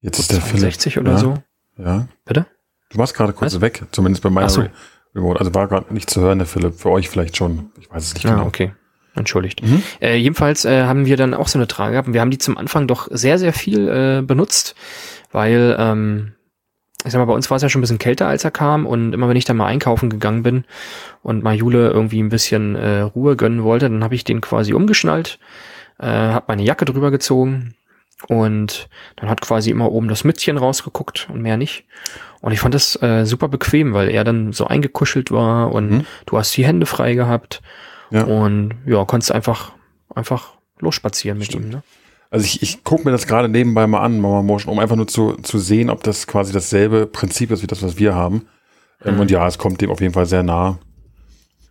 [0.00, 1.42] Jetzt ist der 60 oder ja, so.
[1.78, 2.08] Ja.
[2.24, 2.46] Bitte?
[2.90, 3.60] Du warst gerade kurz Was?
[3.60, 4.66] weg, zumindest bei meiner so.
[5.14, 5.40] Remote.
[5.40, 6.74] Also war gerade nicht zu hören, der Philipp.
[6.74, 7.72] Für euch vielleicht schon.
[7.80, 8.46] Ich weiß es nicht ah, genau.
[8.46, 8.72] okay.
[9.16, 9.62] Entschuldigt.
[9.62, 9.82] Mhm.
[10.00, 12.12] Äh, jedenfalls äh, haben wir dann auch so eine Trage gehabt.
[12.12, 14.74] Wir haben die zum Anfang doch sehr, sehr viel äh, benutzt,
[15.32, 16.32] weil, ähm,
[17.04, 18.84] ich sag mal, bei uns war es ja schon ein bisschen kälter, als er kam.
[18.84, 20.64] Und immer wenn ich dann mal einkaufen gegangen bin
[21.22, 24.74] und mal Jule irgendwie ein bisschen äh, Ruhe gönnen wollte, dann habe ich den quasi
[24.74, 25.38] umgeschnallt,
[25.98, 27.74] äh, habe meine Jacke drüber gezogen
[28.28, 31.84] und dann hat quasi immer oben das Mützchen rausgeguckt und mehr nicht.
[32.42, 36.06] Und ich fand das äh, super bequem, weil er dann so eingekuschelt war und mhm.
[36.26, 37.62] du hast die Hände frei gehabt
[38.10, 38.24] ja.
[38.24, 39.72] Und ja, konntest einfach,
[40.14, 41.66] einfach losspazieren mit Stimmt.
[41.66, 41.70] ihm.
[41.70, 41.82] Ne?
[42.30, 45.06] Also ich, ich gucke mir das gerade nebenbei mal an, Mama Motion, um einfach nur
[45.06, 48.46] zu, zu sehen, ob das quasi dasselbe Prinzip ist wie das, was wir haben.
[49.04, 49.20] Ähm, mhm.
[49.20, 50.78] Und ja, es kommt dem auf jeden Fall sehr nah.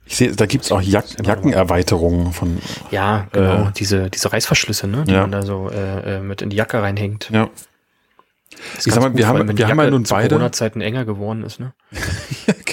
[0.07, 2.59] Ich sehe, da gibt's auch Jack Jackenerweiterungen von.
[2.91, 3.69] Ja, genau.
[3.69, 5.21] Äh, diese, diese Reißverschlüsse, ne, die ja.
[5.21, 7.29] man da so äh, äh mit in die Jacke reinhängt.
[7.33, 7.49] Ja.
[8.77, 10.29] Ich sag mal, gut, wir haben, wir haben ja nun beide.
[10.29, 11.73] Corona-Zeiten enger geworden ist, ne?
[12.47, 12.53] ja.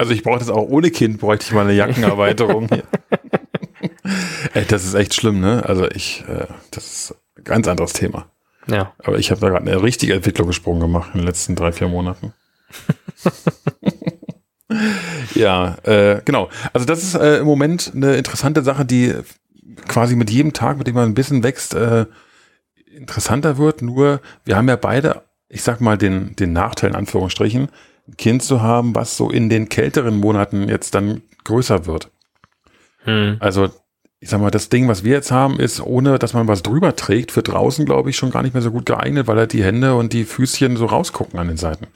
[0.00, 2.70] Also ich brauche das auch ohne Kind, bräuchte ich mal eine Jackenerweiterung.
[4.54, 5.62] Ey, das ist echt schlimm, ne?
[5.66, 8.30] Also ich, äh, das ist ein ganz anderes Thema.
[8.66, 8.94] Ja.
[9.04, 12.32] Aber ich habe da gerade eine richtige Entwicklungssprung gemacht in den letzten drei, vier Monaten.
[15.34, 16.48] ja, äh, genau.
[16.72, 19.14] Also das ist äh, im Moment eine interessante Sache, die
[19.86, 22.06] quasi mit jedem Tag, mit dem man ein bisschen wächst, äh,
[22.90, 23.82] interessanter wird.
[23.82, 27.68] Nur wir haben ja beide, ich sag mal, den, den Nachteil in Anführungsstrichen,
[28.16, 32.10] Kind zu haben, was so in den kälteren Monaten jetzt dann größer wird.
[33.04, 33.36] Hm.
[33.40, 33.70] Also,
[34.20, 36.94] ich sag mal, das Ding, was wir jetzt haben, ist, ohne dass man was drüber
[36.94, 39.64] trägt, für draußen, glaube ich, schon gar nicht mehr so gut geeignet, weil halt die
[39.64, 41.86] Hände und die Füßchen so rausgucken an den Seiten.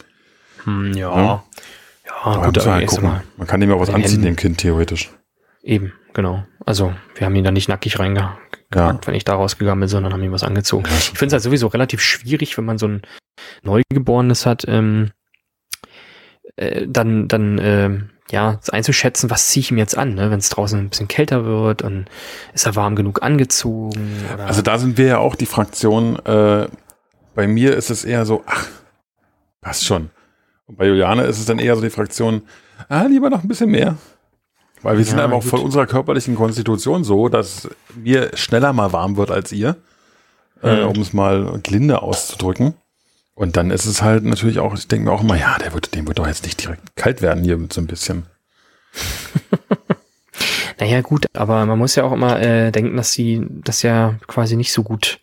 [0.64, 1.14] Hm, ja.
[1.14, 1.44] Ja,
[2.24, 3.20] ja gut, halt gucken.
[3.36, 4.24] Man kann dem auch was anziehen, Händen.
[4.24, 5.10] dem Kind, theoretisch.
[5.62, 6.44] Eben, genau.
[6.64, 8.98] Also, wir haben ihn da nicht nackig reingepackt, ja.
[9.04, 10.84] wenn ich da rausgegangen bin, sondern haben ihm was angezogen.
[10.86, 13.02] Ja, ich finde es halt sowieso relativ schwierig, wenn man so ein
[13.62, 15.10] Neugeborenes hat, ähm,
[16.56, 17.90] äh, dann, dann äh,
[18.30, 20.30] ja, einzuschätzen, was ziehe ich ihm jetzt an, ne?
[20.30, 22.06] wenn es draußen ein bisschen kälter wird und
[22.54, 24.24] ist er warm genug angezogen?
[24.32, 24.46] Oder?
[24.46, 26.68] Also da sind wir ja auch die Fraktion, äh,
[27.34, 28.68] bei mir ist es eher so, ach,
[29.60, 30.10] passt schon.
[30.66, 32.42] Und bei Juliane ist es dann eher so die Fraktion,
[32.88, 33.96] ah, lieber noch ein bisschen mehr.
[34.82, 35.50] Weil wir ja, sind einfach gut.
[35.50, 39.76] von unserer körperlichen Konstitution so, dass mir schneller mal warm wird als ihr,
[40.62, 40.68] mhm.
[40.68, 42.74] äh, um es mal gelinde auszudrücken.
[43.34, 45.94] Und dann ist es halt natürlich auch, ich denke mir auch immer, ja, der wird,
[45.94, 48.26] dem wird doch jetzt nicht direkt kalt werden hier mit so ein bisschen.
[50.80, 54.56] naja, gut, aber man muss ja auch immer äh, denken, dass sie das ja quasi
[54.56, 55.20] nicht so gut,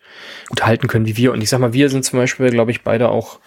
[0.50, 1.32] gut halten können wie wir.
[1.32, 3.40] Und ich sag mal, wir sind zum Beispiel, glaube ich, beide auch,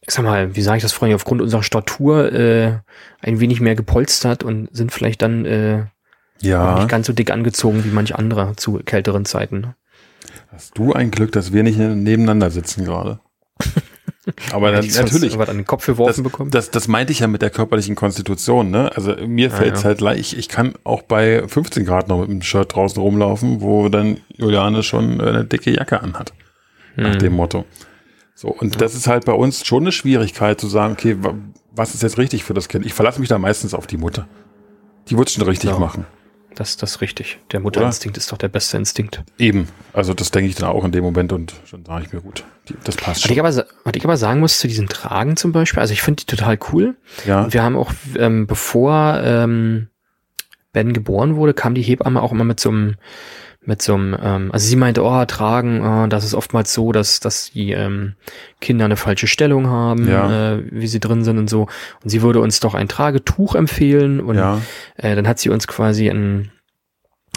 [0.00, 2.78] ich sag mal, wie sage ich das vorhin, aufgrund unserer Statur äh,
[3.20, 5.84] ein wenig mehr gepolstert und sind vielleicht dann äh,
[6.40, 6.74] ja.
[6.74, 9.60] nicht ganz so dick angezogen wie manch andere zu kälteren Zeiten.
[9.60, 9.74] Ne?
[10.50, 13.20] Hast du ein Glück, dass wir nicht nebeneinander sitzen gerade?
[14.52, 15.38] Aber dann, natürlich.
[15.38, 16.50] Was an den Kopf geworfen das, bekommen.
[16.50, 18.70] Das, das meinte ich ja mit der körperlichen Konstitution.
[18.70, 18.90] Ne?
[18.94, 19.88] Also mir fällt es ja.
[19.88, 20.32] halt leicht.
[20.34, 24.82] Ich kann auch bei 15 Grad noch mit dem Shirt draußen rumlaufen, wo dann Juliane
[24.82, 26.32] schon eine dicke Jacke anhat.
[26.96, 27.18] Nach Hm.
[27.20, 27.64] dem Motto.
[28.34, 31.34] So, und das ist halt bei uns schon eine Schwierigkeit zu sagen, okay, wa-
[31.72, 32.84] was ist jetzt richtig für das Kind?
[32.86, 34.26] Ich verlasse mich da meistens auf die Mutter.
[35.08, 35.78] Die wird schon richtig Ja.
[35.78, 36.06] machen.
[36.58, 37.38] Das, das ist richtig.
[37.52, 39.22] Der Mutterinstinkt ist doch der beste Instinkt.
[39.38, 39.68] Eben.
[39.92, 42.42] Also das denke ich dann auch in dem Moment und dann sage ich mir gut,
[42.82, 43.30] das passt Was schon.
[43.30, 46.24] ich, aber, was ich aber sagen muss zu diesen Tragen zum Beispiel, also ich finde
[46.24, 46.96] die total cool.
[47.28, 49.86] Ja, Und wir haben auch, ähm, bevor ähm,
[50.72, 52.96] Ben geboren wurde, kam die Hebamme auch immer mit so einem,
[53.68, 57.20] mit so einem, ähm, also sie meinte, oh, tragen, oh, das ist oftmals so, dass,
[57.20, 58.14] dass die ähm,
[58.62, 60.54] Kinder eine falsche Stellung haben, Ja.
[60.54, 61.68] äh, wie sie drin sind und so.
[62.02, 64.20] Und sie würde uns doch ein Tragetuch empfehlen.
[64.20, 64.62] Und ja,
[64.96, 66.50] äh, dann hat sie uns quasi in,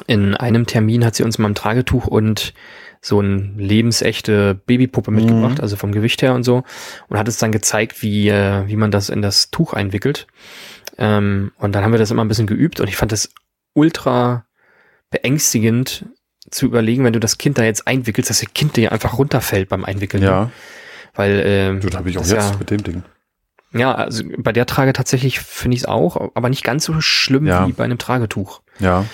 [0.08, 2.54] in einem Termin hat sie uns mal ein Tragetuch und
[3.02, 5.62] so ein lebensechte Babypuppe mitgebracht, Mhm.
[5.64, 6.64] also vom Gewicht her und so,
[7.10, 10.28] und hat uns dann gezeigt, wie, äh, wie man das in das Tuch einwickelt.
[10.98, 13.34] Ähm, und dann haben wir das immer ein bisschen geübt und ich fand das
[13.74, 14.46] ultra
[15.10, 16.06] beängstigend
[16.50, 19.70] zu überlegen, wenn du das Kind da jetzt einwickelst, dass das Kind dir einfach runterfällt
[19.70, 20.24] beim Einwickeln.
[20.24, 20.50] ja.
[21.14, 23.04] Weil, ähm, Das habe ich auch jetzt ja- mit dem Ding.
[23.74, 27.46] ja, also bei der Trage tatsächlich finde ich es auch, aber nicht ganz so schlimm
[27.46, 27.68] Ja.
[27.68, 28.62] wie bei einem Tragetuch.
[28.80, 29.06] Ja.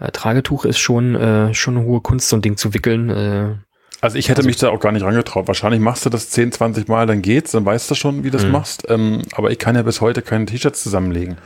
[0.00, 3.08] Äh, Tragetuch ist schon, äh, schon eine hohe Kunst, so ein Ding zu wickeln.
[3.10, 3.54] Äh,
[4.00, 5.48] Also ich hätte Also- mich da auch gar nicht rangetraut.
[5.48, 8.36] Wahrscheinlich machst du das 10, 20 Mal, dann geht's, dann weißt du schon, wie du
[8.36, 8.52] das Mhm.
[8.52, 8.84] machst.
[8.88, 11.36] Ähm, aber ich kann ja bis heute keine T-Shirts zusammenlegen.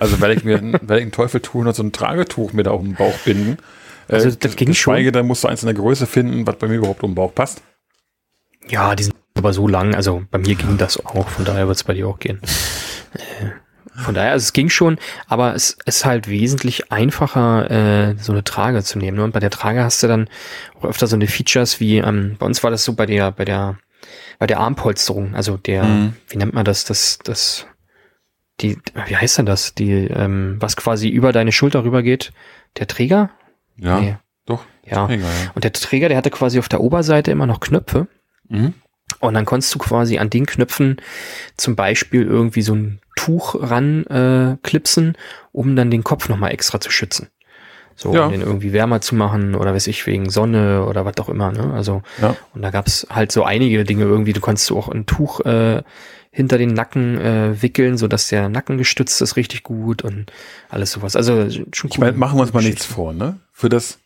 [0.00, 2.72] Also werde ich mir werde ich einen Teufel tun und so ein Tragetuch mir da
[2.72, 3.58] auf den Bauch binden.
[4.10, 5.12] Also Äh, das ging schon.
[5.12, 7.34] dann musst du eins in der Größe finden, was bei mir überhaupt um den Bauch
[7.34, 7.62] passt.
[8.68, 11.76] ja, die sind aber so lang, also bei mir ging das auch, von daher wird
[11.76, 12.40] es bei dir auch gehen.
[13.14, 13.50] Äh,
[14.04, 18.44] Von daher, also es ging schon, aber es ist halt wesentlich einfacher, äh, so eine
[18.44, 19.16] Trage zu nehmen.
[19.18, 19.24] ne?
[19.24, 20.28] Und bei der Trage hast du dann
[20.78, 23.44] auch öfter so eine Features wie, ähm, bei uns war das so bei der, bei
[23.44, 23.78] der,
[24.38, 26.12] bei der Armpolsterung, also der, Mhm.
[26.28, 27.66] wie nennt man das, das, das,
[28.60, 32.32] die, wie heißt denn das, die, ähm, was quasi über deine Schulter rübergeht,
[32.78, 33.30] der Träger?
[33.80, 34.16] Ja, Nee.
[34.46, 34.64] doch.
[34.84, 35.06] Ja.
[35.08, 35.50] Egal, ja.
[35.54, 38.06] Und der Träger, der hatte quasi auf der Oberseite immer noch Knöpfe.
[38.48, 38.74] Mhm.
[39.20, 40.96] Und dann konntest du quasi an den Knöpfen
[41.56, 45.16] zum Beispiel irgendwie so ein Tuch ran äh, klipsen,
[45.52, 47.28] um dann den Kopf nochmal extra zu schützen.
[47.96, 48.26] So, Ja.
[48.26, 51.52] um den irgendwie wärmer zu machen oder weiß ich, wegen Sonne oder was auch immer.
[51.52, 51.72] Ne?
[51.74, 52.34] Also, Ja.
[52.54, 54.32] und da gab's halt so einige Dinge irgendwie.
[54.32, 55.82] Du konntest auch ein Tuch äh,
[56.30, 60.26] hinter den Nacken äh, wickeln, so dass der Nacken gestützt ist richtig gut und
[60.68, 61.16] alles sowas.
[61.16, 63.40] Also schon Ich meine, machen wir uns mal nichts vor, ne?
[63.52, 63.98] Für das,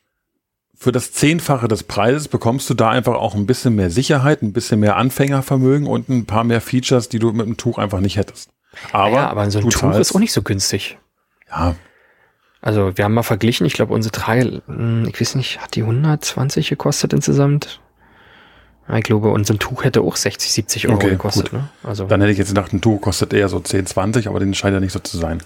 [0.74, 4.52] für das Zehnfache des Preises bekommst du da einfach auch ein bisschen mehr Sicherheit, ein
[4.54, 8.16] bisschen mehr Anfängervermögen und ein paar mehr Features, die du mit dem Tuch einfach nicht
[8.16, 8.48] hättest.
[8.92, 10.98] Aber, ja, aber so ein Tuch zahlst- ist auch nicht so günstig.
[11.50, 11.76] Ja,
[12.62, 15.82] Also wir haben mal verglichen, ich glaube unsere Trage, hm, ich weiß nicht, hat die
[15.82, 17.80] 120 gekostet insgesamt?
[18.92, 21.52] Ich glaube, unser Tuch hätte auch 60, 70 Euro Okay, gekostet.
[21.52, 21.68] Ne?
[21.82, 24.52] Also, dann hätte ich jetzt gedacht, ein Tuch kostet eher so 10, 20, aber den
[24.54, 25.42] scheint ja nicht so zu sein.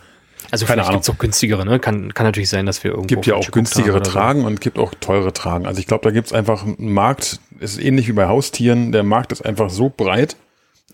[0.50, 0.98] also keine vielleicht Ahnung.
[1.00, 1.78] gibt's auch günstigere, ne?
[1.78, 3.06] Kann, kann natürlich sein, dass wir irgendwo.
[3.06, 4.10] gibt ja auch günstigere oder so.
[4.10, 5.66] Tragen und gibt auch teure Tragen.
[5.66, 8.90] Also ich glaube, da gibt's einfach einen Markt, ist ähnlich wie bei Haustieren.
[8.90, 10.34] Der Markt ist einfach so breit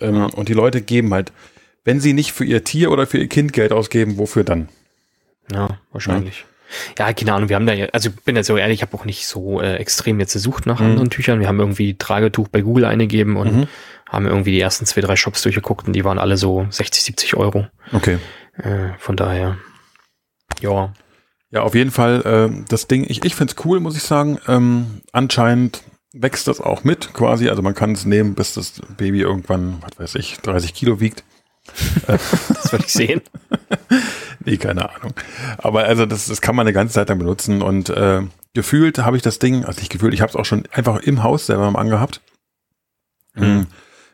[0.00, 0.26] ähm, Ja.
[0.26, 1.32] und die Leute geben halt,
[1.84, 4.68] wenn sie nicht für ihr Tier oder für ihr Kind Geld ausgeben, wofür dann?
[5.50, 6.40] Ja, wahrscheinlich.
[6.40, 6.44] Ja,
[6.96, 9.04] keine Ahnung, wir haben da ja, also ich bin jetzt so ehrlich, ich habe auch
[9.04, 10.86] nicht so äh, extrem jetzt gesucht nach Mhm.
[10.86, 11.40] anderen Tüchern.
[11.40, 13.66] Wir haben irgendwie Tragetuch bei Google eingegeben und Mhm.
[14.08, 17.36] haben irgendwie die ersten zwei, drei Shops durchgeguckt und die waren alle so 60, 70
[17.36, 17.66] Euro.
[17.92, 18.18] Okay.
[18.56, 19.56] Äh, von daher,
[20.60, 20.92] ja,
[21.50, 24.38] Ja, auf jeden Fall ähm, das Ding, ich, ich find's cool, muss ich sagen.
[24.48, 25.82] Ähm, anscheinend
[26.12, 27.48] wächst das auch mit quasi.
[27.48, 31.22] Also man kann es nehmen, bis das Baby irgendwann, was weiß ich, 30 Kilo wiegt.
[32.06, 33.22] das würde ich sehen.
[34.46, 35.14] Nee, keine Ahnung.
[35.56, 38.20] Aber also das, das kann man eine ganze Zeit lang benutzen und äh,
[38.52, 41.22] gefühlt habe ich das Ding, also nicht gefühlt, ich habe es auch schon einfach im
[41.22, 42.20] Haus selber mal angehabt.
[43.34, 43.66] Mhm.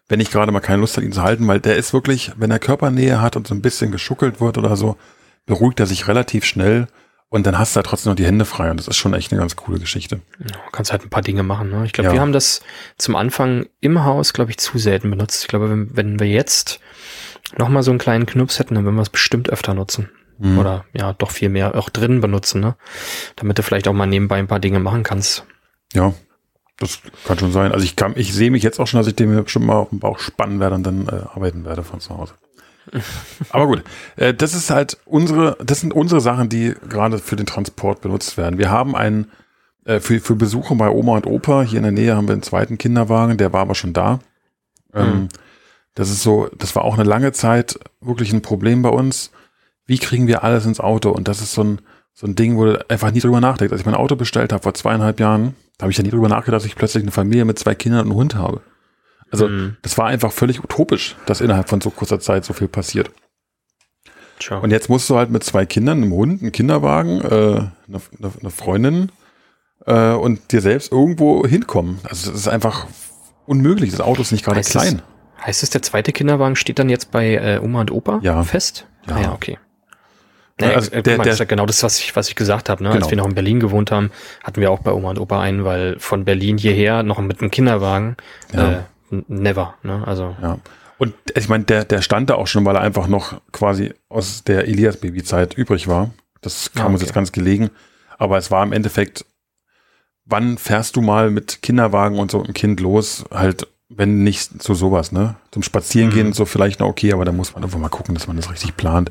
[0.08, 2.52] Wenn ich gerade mal keine Lust habe, ihn zu halten, weil der ist wirklich, wenn
[2.52, 4.96] er Körpernähe hat und so ein bisschen geschuckelt wird oder so,
[5.46, 6.86] beruhigt er sich relativ schnell
[7.28, 9.32] und dann hast du halt trotzdem noch die Hände frei und das ist schon echt
[9.32, 10.20] eine ganz coole Geschichte.
[10.38, 11.70] Ja, kannst halt ein paar Dinge machen.
[11.70, 11.84] Ne?
[11.86, 12.12] Ich glaube, Ja.
[12.14, 12.60] wir haben das
[12.98, 15.42] zum Anfang im Haus, glaube ich, zu selten benutzt.
[15.42, 16.78] Ich glaube, wenn, wenn wir jetzt
[17.58, 20.10] noch mal so einen kleinen Knups hätten, dann würden wir es bestimmt öfter nutzen.
[20.38, 20.58] Mhm.
[20.58, 22.76] Oder ja, doch viel mehr auch drinnen benutzen, ne?
[23.36, 25.44] Damit du vielleicht auch mal nebenbei ein paar Dinge machen kannst.
[25.92, 26.14] Ja,
[26.78, 27.72] das kann schon sein.
[27.72, 29.74] Also ich kann, ich sehe mich jetzt auch schon, dass ich den mir bestimmt mal
[29.74, 32.34] auf den Bauch spannen werde und dann äh, arbeiten werde von zu Hause.
[33.50, 33.84] Aber gut,
[34.16, 38.36] äh, das ist halt unsere, das sind unsere Sachen, die gerade für den Transport benutzt
[38.38, 38.58] werden.
[38.58, 39.30] Wir haben einen
[39.84, 42.42] äh, für, für Besuche bei Oma und Opa hier in der Nähe haben wir einen
[42.42, 44.20] zweiten Kinderwagen, der war aber schon da.
[44.94, 45.28] Ähm, Mhm.
[45.94, 49.32] Das ist so, das war auch eine lange Zeit wirklich ein Problem bei uns.
[49.86, 51.10] Wie kriegen wir alles ins Auto?
[51.10, 51.80] Und das ist so ein,
[52.12, 53.72] so ein Ding, wo du einfach nie drüber nachdenkst.
[53.72, 56.28] Als ich mein Auto bestellt habe vor zweieinhalb Jahren, da habe ich ja nie drüber
[56.28, 58.60] nachgedacht, dass ich plötzlich eine Familie mit zwei Kindern und einem Hund habe.
[59.30, 59.76] Also mhm.
[59.82, 63.10] das war einfach völlig utopisch, dass innerhalb von so kurzer Zeit so viel passiert.
[64.38, 64.58] Tja.
[64.58, 68.00] Und jetzt musst du halt mit zwei Kindern, einem Hund, einem Kinderwagen, äh, eine,
[68.40, 69.12] eine, Freundin
[69.86, 71.98] äh, und dir selbst irgendwo hinkommen.
[72.04, 72.86] Also das ist einfach
[73.46, 73.90] unmöglich.
[73.90, 75.02] Das Auto ist nicht gerade klein.
[75.44, 78.42] Heißt es, der zweite Kinderwagen steht dann jetzt bei äh, Oma und Opa ja.
[78.44, 78.86] fest?
[79.08, 79.58] Ja, ah, ja okay.
[80.60, 82.82] Ja, also der, der, das ist ja genau das, was ich, was ich gesagt habe.
[82.82, 82.90] Ne?
[82.90, 83.02] Genau.
[83.02, 84.10] Als wir noch in Berlin gewohnt haben,
[84.44, 87.50] hatten wir auch bei Oma und Opa einen, weil von Berlin hierher noch mit einem
[87.50, 88.16] Kinderwagen
[88.52, 88.70] ja.
[88.70, 89.74] äh, never.
[89.82, 90.02] Ne?
[90.06, 90.58] Also ja.
[90.98, 94.44] Und ich meine, der, der stand da auch schon, weil er einfach noch quasi aus
[94.44, 96.10] der Elias-Baby-Zeit übrig war.
[96.42, 96.92] Das kam okay.
[96.92, 97.70] uns jetzt ganz gelegen.
[98.18, 99.24] Aber es war im Endeffekt,
[100.26, 103.24] wann fährst du mal mit Kinderwagen und so ein Kind los?
[103.30, 105.34] Halt, wenn nicht so sowas, ne?
[105.50, 106.32] Zum Spazierengehen mhm.
[106.32, 108.76] so vielleicht noch okay, aber da muss man einfach mal gucken, dass man das richtig
[108.76, 109.10] plant.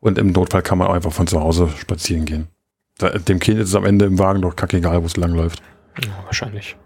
[0.00, 2.48] Und im Notfall kann man auch einfach von zu Hause spazieren gehen.
[3.00, 5.62] dem Kind ist es am Ende im Wagen doch kackegal, wo es langläuft.
[6.02, 6.76] Ja, wahrscheinlich.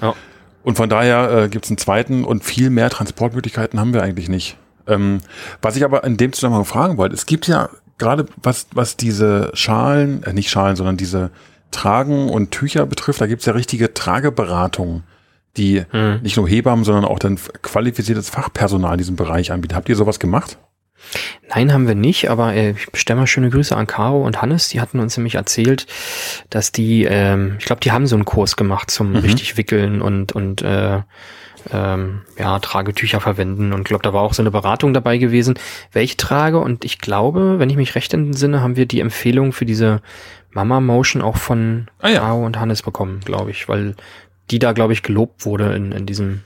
[0.00, 0.14] Ja.
[0.62, 4.28] Und von daher äh, gibt es einen zweiten und viel mehr Transportmöglichkeiten haben wir eigentlich
[4.28, 4.56] nicht.
[4.86, 5.18] Ähm,
[5.60, 9.50] was ich aber in dem Zusammenhang fragen wollte, es gibt ja gerade was, was diese
[9.54, 11.30] Schalen, äh, nicht Schalen, sondern diese
[11.70, 15.02] Tragen und Tücher betrifft, da gibt es ja richtige Trageberatungen,
[15.56, 16.20] die hm.
[16.22, 19.74] nicht nur Hebammen, sondern auch dann qualifiziertes Fachpersonal in diesem Bereich anbieten.
[19.74, 20.58] Habt ihr sowas gemacht?
[21.54, 24.68] Nein, haben wir nicht, aber äh, ich bestelle mal schöne Grüße an Caro und Hannes.
[24.68, 25.86] Die hatten uns nämlich erzählt,
[26.50, 29.16] dass die, ähm, ich glaube, die haben so einen Kurs gemacht zum mhm.
[29.18, 31.02] richtig wickeln und, und äh,
[31.72, 33.72] ähm, ja, Tragetücher verwenden.
[33.72, 35.54] Und ich glaube, da war auch so eine Beratung dabei gewesen,
[35.92, 36.58] welche trage.
[36.58, 40.00] Und ich glaube, wenn ich mich recht entsinne, haben wir die Empfehlung für diese
[40.50, 42.20] Mama Motion auch von ah, ja.
[42.20, 43.94] Caro und Hannes bekommen, glaube ich, weil
[44.50, 46.42] die da, glaube ich, gelobt wurde in, in diesem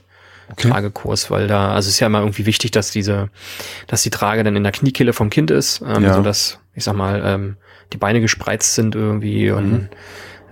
[0.51, 0.69] okay.
[0.69, 3.29] Tragekurs, weil da, also es ist ja immer irgendwie wichtig, dass diese,
[3.87, 6.13] dass die Trage dann in der Kniekehle vom Kind ist, ähm, ja.
[6.13, 7.57] so dass, ich sag mal, ähm,
[7.93, 9.89] die Beine gespreizt sind irgendwie mhm.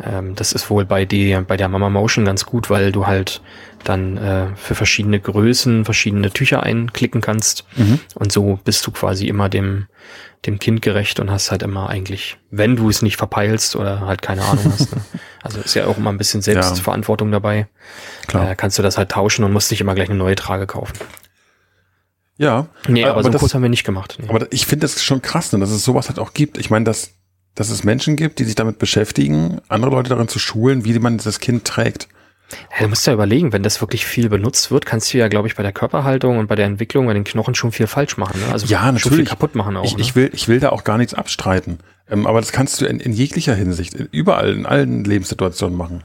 [0.04, 3.42] Ähm, das ist wohl bei die, bei der Mama Motion ganz gut, weil du halt
[3.84, 8.00] dann äh, für verschiedene Größen verschiedene Tücher einklicken kannst mhm.
[8.16, 9.88] und so bist du quasi immer dem
[10.46, 14.22] dem Kind gerecht und hast halt immer eigentlich, wenn du es nicht verpeilst oder halt
[14.22, 14.96] keine Ahnung hast.
[14.96, 15.02] Ne?
[15.44, 17.34] Also ist ja auch immer ein bisschen Selbstverantwortung ja.
[17.34, 17.68] dabei.
[18.28, 18.52] Klar.
[18.52, 20.98] Äh, kannst du das halt tauschen und musst nicht immer gleich eine neue Trage kaufen.
[22.38, 22.68] Ja.
[22.88, 24.18] Nee, aber, aber so das, Kurs haben wir nicht gemacht.
[24.20, 24.28] Nee.
[24.28, 26.58] Aber ich finde das schon krass, ne, dass es sowas halt auch gibt.
[26.58, 27.12] Ich meine, dass,
[27.58, 31.18] dass es Menschen gibt, die sich damit beschäftigen, andere Leute darin zu schulen, wie man
[31.18, 32.08] das Kind trägt.
[32.72, 35.48] Ja, du musst ja überlegen, wenn das wirklich viel benutzt wird, kannst du ja, glaube
[35.48, 38.40] ich, bei der Körperhaltung und bei der Entwicklung bei den Knochen schon viel falsch machen.
[38.40, 38.54] Ne?
[38.54, 39.02] Also ja, natürlich.
[39.02, 39.86] Schon viel kaputt machen auch.
[39.86, 40.02] Ich, ne?
[40.02, 41.80] ich, will, ich will da auch gar nichts abstreiten.
[42.10, 46.04] Ähm, aber das kannst du in, in jeglicher Hinsicht, in, überall, in allen Lebenssituationen machen.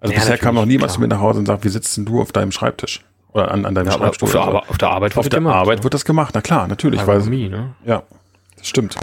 [0.00, 2.04] Also ja, bisher kam noch niemand zu mir nach Hause und sagt, wie sitzt denn
[2.04, 3.00] du auf deinem Schreibtisch?
[3.32, 4.28] Oder an, an deinem ja, Schreibstuhl?
[4.28, 5.56] Auf der, auf der, Arbeit wird auf das der gemacht.
[5.56, 7.00] Arbeit wird das gemacht, na klar, natürlich.
[7.00, 7.74] Ergonomie, ne?
[7.86, 8.02] Ja,
[8.58, 8.96] das stimmt.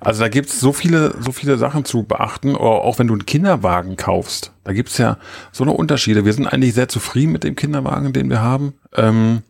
[0.00, 3.96] Also da gibt's so viele, so viele Sachen zu beachten, auch wenn du einen Kinderwagen
[3.96, 4.52] kaufst.
[4.64, 5.18] Da gibt's ja
[5.52, 6.24] so eine Unterschiede.
[6.24, 8.74] Wir sind eigentlich sehr zufrieden mit dem Kinderwagen, den wir haben.
[8.94, 9.42] Ähm,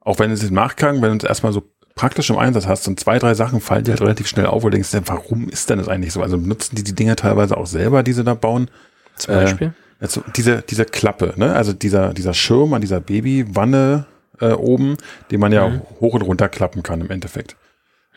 [0.00, 1.62] auch wenn es im Nachgang, wenn du es erstmal so
[1.94, 4.68] praktisch im Einsatz hast und zwei, drei Sachen fallen dir halt relativ schnell auf, wo
[4.68, 6.22] du denkst, warum ist denn das eigentlich so?
[6.22, 8.70] Also nutzen die die Dinger teilweise auch selber, die sie da bauen?
[9.16, 9.68] Zum Beispiel?
[9.68, 11.54] Äh, also diese, diese Klappe, ne?
[11.54, 14.06] Also dieser, dieser Schirm an dieser Babywanne
[14.40, 14.96] äh, oben,
[15.30, 15.82] den man ja mhm.
[16.00, 17.56] hoch und runter klappen kann im Endeffekt.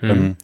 [0.02, 0.10] Mhm.
[0.10, 0.36] Ähm,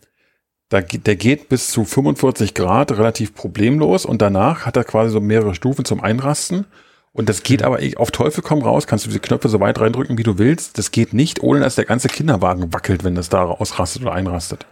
[0.69, 5.19] da, der geht bis zu 45 Grad relativ problemlos und danach hat er quasi so
[5.19, 6.65] mehrere Stufen zum Einrasten.
[7.11, 10.19] Und das geht aber auf Teufel komm raus, kannst du diese Knöpfe so weit reindrücken,
[10.19, 10.77] wie du willst.
[10.77, 14.67] Das geht nicht, ohne dass der ganze Kinderwagen wackelt, wenn das da ausrastet oder einrastet.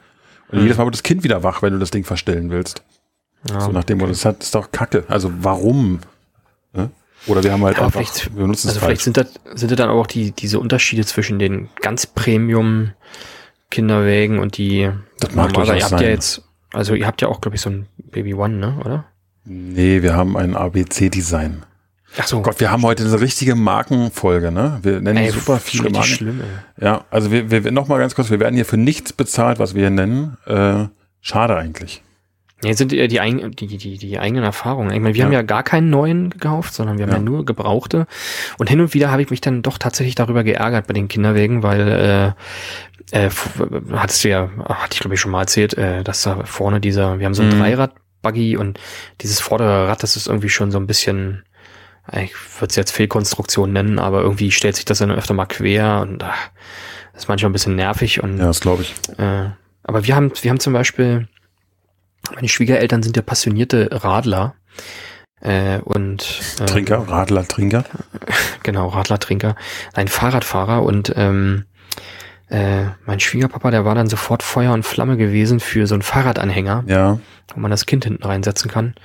[0.49, 0.63] Und mhm.
[0.65, 2.83] jedes Mal wird das Kind wieder wach, wenn du das Ding verstellen willst.
[3.49, 4.11] Ja, so nachdem okay.
[4.11, 5.03] das hat, ist doch Kacke.
[5.07, 5.99] Also warum?
[6.73, 6.91] Ne?
[7.25, 9.89] Oder wir haben halt ja, einfach, wir benutzen also vielleicht sind das, sind das dann
[9.89, 12.91] auch die, diese Unterschiede zwischen den ganz Premium
[13.69, 16.01] Kinderwägen und die das mag normale, ihr habt sein.
[16.01, 19.05] ja jetzt, also ihr habt ja auch, glaube ich, so ein Baby One, ne, oder?
[19.45, 21.63] Nee, wir haben ein ABC-Design.
[22.17, 22.41] Ach so.
[22.41, 24.79] Gott, wir haben heute eine richtige Markenfolge, ne?
[24.81, 26.07] Wir nennen ey, super viele Marken.
[26.07, 26.85] Schlimm, ey.
[26.85, 29.75] Ja, also wir, wir noch mal ganz kurz, wir werden hier für nichts bezahlt, was
[29.75, 30.37] wir hier nennen.
[30.45, 30.85] Äh,
[31.21, 32.01] schade eigentlich.
[32.63, 33.19] Ja, sind die, die,
[33.51, 34.91] die, die, die eigenen Erfahrungen.
[34.91, 35.25] Ich meine, wir ja.
[35.25, 38.07] haben ja gar keinen neuen gekauft, sondern wir haben ja, ja nur gebrauchte.
[38.57, 41.61] Und hin und wieder habe ich mich dann doch tatsächlich darüber geärgert bei den Kinderwegen,
[41.61, 42.35] weil
[43.11, 43.29] äh, äh,
[43.91, 47.19] hattest du ja, hatte ich glaube ich schon mal erzählt, äh, dass da vorne dieser,
[47.19, 47.59] wir haben so ein mhm.
[47.59, 48.79] Dreirad-Buggy und
[49.21, 51.43] dieses vordere Rad, das ist irgendwie schon so ein bisschen,
[52.11, 55.99] ich würde es jetzt Fehlkonstruktion nennen, aber irgendwie stellt sich das dann öfter mal quer
[56.01, 56.49] und ach,
[57.13, 58.95] das ist manchmal ein bisschen nervig und ja, das glaube ich.
[59.19, 59.51] Äh,
[59.83, 61.27] aber wir haben, wir haben zum Beispiel
[62.35, 64.55] meine Schwiegereltern sind ja passionierte Radler.
[65.39, 67.83] Äh, und äh, Trinker, Radler, Trinker.
[68.63, 69.55] Genau, Radler, Trinker.
[69.93, 71.63] Ein Fahrradfahrer und ähm,
[72.49, 76.83] äh, mein Schwiegerpapa, der war dann sofort Feuer und Flamme gewesen für so einen Fahrradanhänger,
[76.87, 77.19] Ja.
[77.53, 78.95] wo man das Kind hinten reinsetzen kann.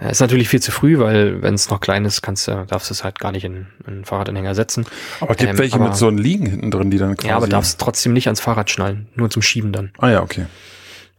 [0.00, 2.90] Äh, ist natürlich viel zu früh, weil wenn es noch klein ist, kannst du, darfst
[2.90, 4.86] du es halt gar nicht in, in einen Fahrradanhänger setzen.
[5.20, 7.28] Aber es gibt Ähm, welche aber- mit so einem Liegen hinten drin, die dann quasi.
[7.28, 9.90] Ja, aber darfst trotzdem nicht ans Fahrrad schnallen, nur zum Schieben dann.
[9.98, 10.46] Ah ja, okay.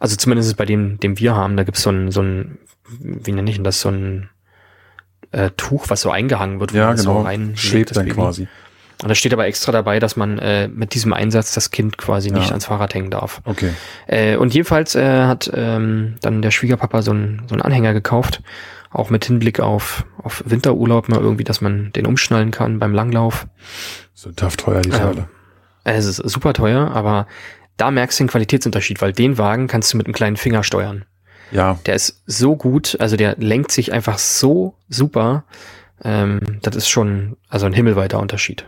[0.05, 2.59] Also zumindest ist es bei dem, dem wir haben, da gibt's so ein, so ein,
[2.99, 4.29] wie nenne ich denn das, so ein
[5.31, 7.21] äh, Tuch, was so eingehangen wird, wo Ja, man so genau.
[7.23, 8.15] reinlegt, Schwebt dann Baby.
[8.15, 8.47] quasi.
[9.01, 12.29] Und da steht aber extra dabei, dass man äh, mit diesem Einsatz das Kind quasi
[12.29, 12.49] nicht Ja.
[12.51, 13.41] ans Fahrrad hängen darf.
[13.45, 13.71] Okay.
[14.05, 18.43] Äh, und jedenfalls äh, hat ähm, dann der Schwiegerpapa so einen so einen Anhänger gekauft,
[18.91, 23.47] auch mit Hinblick auf, auf Winterurlaub mal irgendwie, dass man den umschnallen kann beim Langlauf.
[24.13, 24.91] Sündhaft teuer, die.
[24.91, 25.27] Teile.
[25.83, 27.25] Äh, Es ist super teuer, aber
[27.77, 31.05] da merkst du den Qualitätsunterschied, weil den Wagen kannst du mit einem kleinen Finger steuern.
[31.51, 35.43] Ja, Der ist so gut, also der lenkt sich einfach so super.
[36.03, 38.65] Ähm, das ist schon also ein himmelweiter Unterschied.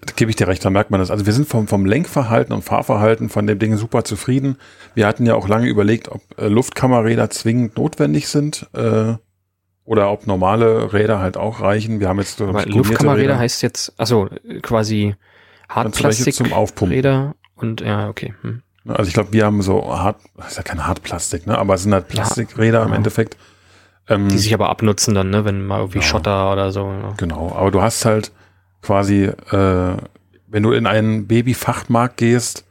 [0.00, 1.10] da gebe ich dir recht, da merkt man das.
[1.10, 4.58] Also wir sind vom, vom Lenkverhalten und Fahrverhalten von dem Ding super zufrieden.
[4.94, 9.14] Wir hatten ja auch lange überlegt, ob äh, Luftkammerräder zwingend notwendig sind äh,
[9.84, 12.00] oder ob normale Räder halt auch reichen.
[12.00, 13.38] Wir haben jetzt Luftkammerräder Räder.
[13.38, 14.28] heißt jetzt, also
[14.62, 17.34] quasi du welche Hartplastikräder zum Aufpumpen.
[17.56, 18.34] Und ja, okay.
[18.42, 18.62] Hm.
[18.86, 21.56] Also ich glaube, wir haben so hart, das ist ja kein Hartplastik, ne?
[21.56, 22.96] Aber es sind halt Plastikräder im genau.
[22.96, 23.36] Endeffekt.
[24.08, 26.04] Ähm, Die sich aber abnutzen dann, ne, wenn mal irgendwie Ja.
[26.04, 26.92] Schotter oder so.
[26.92, 27.14] ne?
[27.16, 28.30] Genau, aber du hast halt
[28.82, 29.96] quasi, äh,
[30.48, 32.66] wenn du in einen Babyfachmarkt gehst,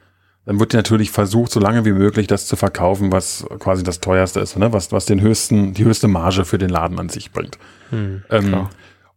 [0.45, 3.99] dann wird dir natürlich versucht, so lange wie möglich das zu verkaufen, was quasi das
[3.99, 4.71] teuerste ist, ne?
[4.73, 7.57] was, was den höchsten, die höchste Marge für den Laden an sich bringt.
[7.89, 8.67] Hm, Ähm.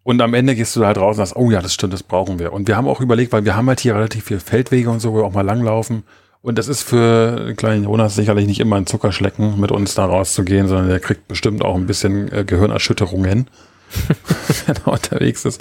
[0.07, 2.05] Und am Ende gehst du da halt raus und sagst, oh ja, das stimmt, das
[2.05, 2.53] brauchen wir.
[2.53, 5.12] Und wir haben auch überlegt, weil wir haben halt hier relativ viel Feldwege und so,
[5.12, 6.05] wo wir auch mal langlaufen.
[6.42, 10.69] Und das ist für kleinen Jonas sicherlich nicht immer ein Zuckerschlecken, mit uns da rauszugehen,
[10.69, 13.51] sondern der kriegt bestimmt auch ein bisschen äh, Gehirnerschütterungen,
[14.66, 15.61] wenn er unterwegs ist.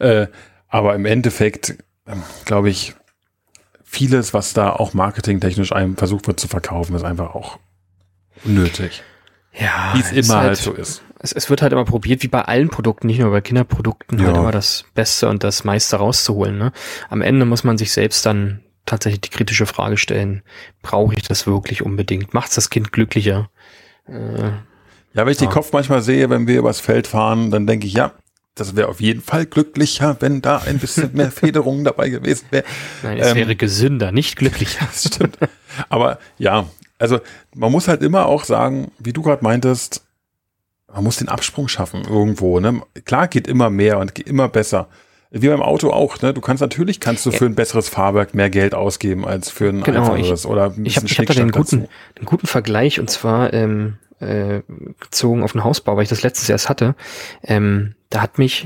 [0.00, 0.26] Äh,
[0.66, 1.76] aber im Endeffekt,
[2.08, 2.96] ähm, glaube ich,
[3.84, 7.60] vieles, was da auch marketingtechnisch einem versucht wird zu verkaufen, ist einfach auch
[8.44, 9.04] unnötig.
[9.52, 11.02] Ja, Wie es immer halt so ist.
[11.18, 14.36] Es, es wird halt immer probiert, wie bei allen Produkten, nicht nur bei Kinderprodukten, halt
[14.36, 14.40] Ja.
[14.42, 16.58] immer das Beste und das meiste rauszuholen.
[16.58, 16.72] Ne?
[17.08, 20.42] Am Ende muss man sich selbst dann tatsächlich die kritische Frage stellen,
[20.82, 22.34] brauche ich das wirklich unbedingt?
[22.34, 23.50] Macht's das Kind glücklicher?
[24.08, 24.12] Äh,
[25.14, 25.46] Ja, wenn ich Ja.
[25.46, 28.12] den Kopf manchmal sehe, wenn wir übers Feld fahren, dann denke ich, ja,
[28.54, 32.64] das wäre auf jeden Fall glücklicher, wenn da ein bisschen mehr Federung dabei gewesen wäre.
[33.02, 34.86] nein, es Ähm, wäre gesünder, nicht glücklicher.
[34.86, 35.38] Das stimmt.
[35.88, 36.66] Aber ja,
[36.98, 37.20] also
[37.54, 40.05] man muss halt immer auch sagen, wie du gerade meintest,
[40.92, 42.60] man muss den Absprung schaffen irgendwo.
[42.60, 42.82] Ne?
[43.04, 44.88] Klar geht immer mehr und geht immer besser.
[45.30, 46.32] Wie beim Auto auch, ne?
[46.32, 49.82] Du kannst natürlich kannst du für ein besseres Fahrwerk mehr Geld ausgeben als für ein
[49.82, 51.92] Genau, einfacheres oder ein Ich habe ich hab da den guten, dazu.
[52.18, 54.62] den guten Vergleich und zwar ähm, äh,
[55.00, 56.94] gezogen auf den Hausbau, weil ich das letztes erst hatte.
[57.42, 58.64] Ähm, da hat mich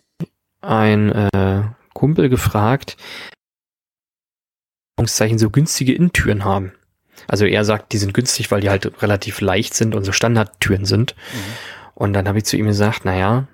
[0.61, 1.63] ein äh,
[1.95, 2.97] Kumpel gefragt,
[5.37, 6.73] so günstige Innentüren haben.
[7.27, 10.85] Also er sagt, die sind günstig, weil die halt relativ leicht sind und so Standardtüren
[10.85, 11.15] sind.
[12.01, 13.47] Und dann habe ich zu ihm gesagt, naja,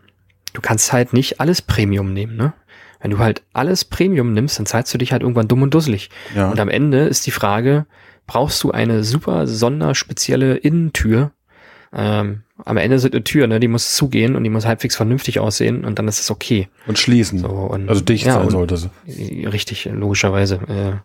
[0.52, 2.52] du kannst halt nicht alles Premium nehmen, ne?
[3.00, 6.11] Wenn du halt alles Premium nimmst, dann zahlst du dich halt irgendwann dumm und dusselig.
[6.32, 6.48] Ja.
[6.48, 7.87] Und am Ende ist die Frage,
[8.28, 11.32] brauchst du eine super sonderspezielle Innentür?
[11.92, 15.38] Ähm, am Ende sind eine Tür, ne, die muss zugehen und die muss halbwegs vernünftig
[15.40, 16.68] aussehen und dann ist es okay.
[16.87, 17.38] und schließen.
[17.38, 18.90] So, und, also dicht ja, sein und- sollte sie.
[19.46, 21.03] Richtig, logischerweise.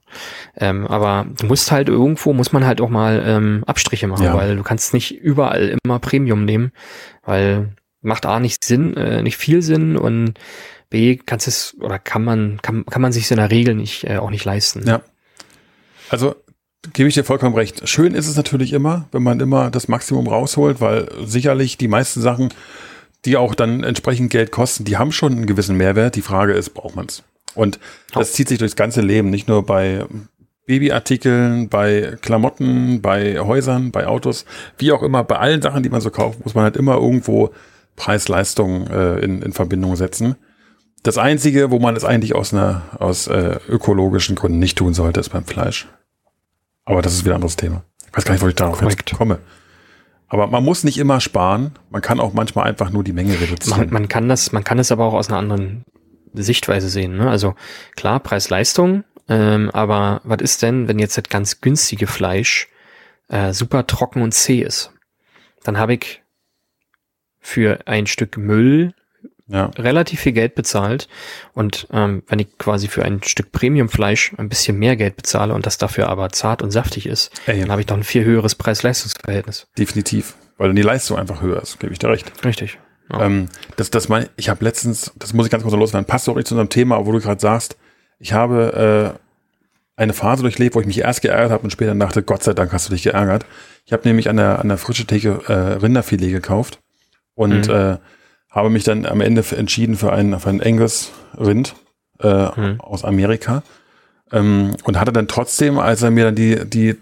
[0.57, 4.25] Äh, ähm, aber du musst halt irgendwo, muss man halt auch mal ähm, Abstriche machen,
[4.25, 4.33] Ja.
[4.35, 6.71] weil du kannst nicht überall immer Premium nehmen,
[7.25, 7.69] weil
[8.01, 10.33] macht A nicht Sinn, äh, nicht viel Sinn und
[10.89, 14.17] B kannst es oder kann man, kann, kann man sich in der Regel nicht äh,
[14.17, 14.83] auch nicht leisten.
[14.87, 15.01] Ja.
[16.09, 16.35] Also
[17.01, 17.89] gebe ich dir vollkommen recht.
[17.89, 22.21] Schön ist es natürlich immer, wenn man immer das Maximum rausholt, weil sicherlich die meisten
[22.21, 22.49] Sachen,
[23.25, 26.15] die auch dann entsprechend Geld kosten, die haben schon einen gewissen Mehrwert.
[26.15, 27.23] Die Frage ist, braucht man es?
[27.55, 27.79] Und
[28.13, 30.05] das zieht sich durchs ganze Leben, nicht nur bei
[30.67, 34.45] Babyartikeln, bei Klamotten, bei Häusern, bei Autos,
[34.77, 37.49] wie auch immer, bei allen Sachen, die man so kauft, muss man halt immer irgendwo
[37.95, 40.35] Preis-Leistung äh, in, in Verbindung setzen.
[41.01, 45.19] Das Einzige, wo man es eigentlich aus, einer, aus äh, ökologischen Gründen nicht tun sollte,
[45.19, 45.87] ist beim Fleisch.
[46.85, 47.83] Aber das ist wieder ein anderes Thema.
[48.07, 49.09] Ich weiß gar nicht, wo ich darauf Korrekt.
[49.09, 49.39] jetzt komme.
[50.27, 51.77] Aber man muss nicht immer sparen.
[51.89, 53.79] Man kann auch manchmal einfach nur die Menge reduzieren.
[53.79, 55.83] Man, man kann das, man kann es aber auch aus einer anderen
[56.33, 57.17] Sichtweise sehen.
[57.17, 57.29] Ne?
[57.29, 57.55] Also
[57.95, 62.69] klar, Preis-Leistung, ähm, aber was ist denn, wenn jetzt das ganz günstige Fleisch
[63.27, 64.93] äh, super trocken und zäh ist?
[65.63, 66.21] Dann habe ich
[67.39, 68.93] für ein Stück Müll
[69.51, 69.65] ja.
[69.77, 71.07] relativ viel Geld bezahlt
[71.53, 75.65] und ähm, wenn ich quasi für ein Stück Premium-Fleisch ein bisschen mehr Geld bezahle und
[75.65, 78.55] das dafür aber zart und saftig ist, Ey, dann habe ich doch ein viel höheres
[78.55, 79.67] Preis-Leistungs-Verhältnis.
[79.77, 80.35] definitiv.
[80.57, 82.31] Weil dann die Leistung einfach höher ist, gebe ich dir recht.
[82.45, 82.77] Richtig.
[83.11, 83.25] Ja.
[83.25, 86.35] Ähm, das, das mein, ich habe letztens, das muss ich ganz kurz loswerden, passt auch
[86.35, 87.77] nicht zu unserem Thema, wo du gerade sagst,
[88.19, 89.19] ich habe
[90.01, 92.73] eine Phase durchlebt, wo ich mich erst geärgert habe und später dachte, Gott sei Dank
[92.73, 93.45] hast du dich geärgert.
[93.85, 96.79] Ich habe nämlich an der, an der frische Theke äh, Rinderfilet gekauft
[97.35, 97.73] und mhm.
[97.73, 97.97] äh,
[98.51, 101.75] habe mich dann am Ende entschieden für ein, für ein Angus Rind
[102.19, 102.81] äh, mhm.
[102.81, 103.63] aus Amerika
[104.31, 106.97] ähm, und hatte dann trotzdem, als er mir dann die, die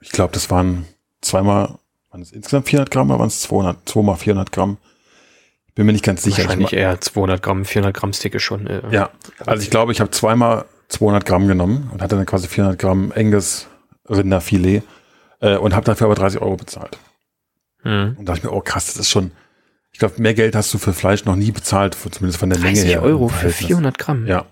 [0.00, 0.86] ich glaube, das waren
[1.22, 1.78] zweimal,
[2.10, 4.76] waren es insgesamt 400 Gramm oder waren es 200, zweimal 400 Gramm?
[5.66, 6.44] Ich bin mir nicht ganz sicher.
[6.44, 8.66] Wahrscheinlich eher 200 Gramm, 400 Gramm Stick schon.
[8.66, 9.10] Äh, ja,
[9.44, 13.12] also ich glaube, ich habe zweimal 200 Gramm genommen und hatte dann quasi 400 Gramm
[13.16, 13.66] Angus
[14.08, 14.82] Rinderfilet
[15.40, 16.98] äh, und habe dafür aber 30 Euro bezahlt.
[17.82, 18.16] Mhm.
[18.18, 19.32] Und dachte ich mir, oh krass, das ist schon,
[19.94, 22.80] ich glaube, mehr Geld hast du für Fleisch noch nie bezahlt, zumindest von der Länge
[22.80, 22.98] her.
[22.98, 24.26] 30 Euro für 400 Gramm?
[24.26, 24.44] Ja.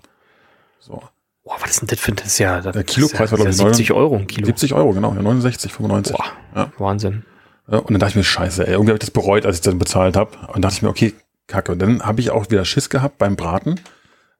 [0.79, 1.03] So.
[1.43, 3.57] Boah, was ist denn das für ein das ja, das Der Kilopreis war, glaube ich,
[3.57, 4.45] 70 Euro ein Kilo.
[4.45, 6.15] 70 Euro, genau, ja, 69, 95.
[6.15, 6.25] Boah,
[6.55, 6.71] ja.
[6.77, 7.25] Wahnsinn.
[7.67, 9.77] Und dann dachte ich mir, scheiße, ey, irgendwie habe ich das bereut, als ich das
[9.77, 10.31] bezahlt habe.
[10.53, 11.13] Und dachte ich mir, okay,
[11.47, 11.73] kacke.
[11.73, 13.81] Und dann habe ich auch wieder Schiss gehabt beim Braten.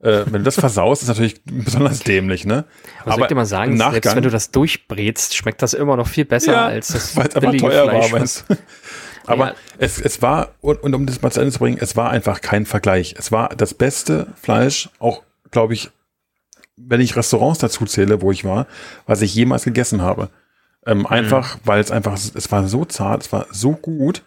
[0.02, 2.66] Äh, wenn du das versaust, ist natürlich besonders dämlich, ne?
[3.02, 5.98] Aber, Aber soll ich dir mal sagen, selbst wenn du das durchbrätst, schmeckt das immer
[5.98, 8.12] noch viel besser ja, als das Weil es einfach teuer Fleisch,
[8.50, 8.58] war?
[9.26, 9.56] Aber ja.
[9.78, 12.42] es, es war, und, und um das mal zu Ende zu bringen, es war einfach
[12.42, 13.16] kein Vergleich.
[13.18, 15.92] Es war das beste Fleisch, auch, glaube ich,
[16.76, 18.68] wenn ich Restaurants dazu zähle, wo ich war,
[19.06, 20.30] was ich jemals gegessen habe.
[20.86, 21.06] Ähm, mhm.
[21.08, 24.24] Einfach, weil es einfach, es war so zart, es war so gut.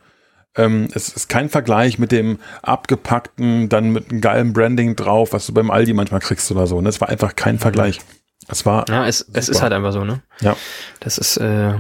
[0.57, 5.47] Ähm, es ist kein Vergleich mit dem abgepackten, dann mit einem geilen Branding drauf, was
[5.47, 6.81] du beim Aldi manchmal kriegst oder so.
[6.81, 6.89] Ne?
[6.89, 8.01] Es war einfach kein Vergleich.
[8.49, 8.89] Es war.
[8.89, 10.23] Ja, es, es ist halt einfach so, ne?
[10.41, 10.57] Ja.
[11.01, 11.75] Das ist, äh,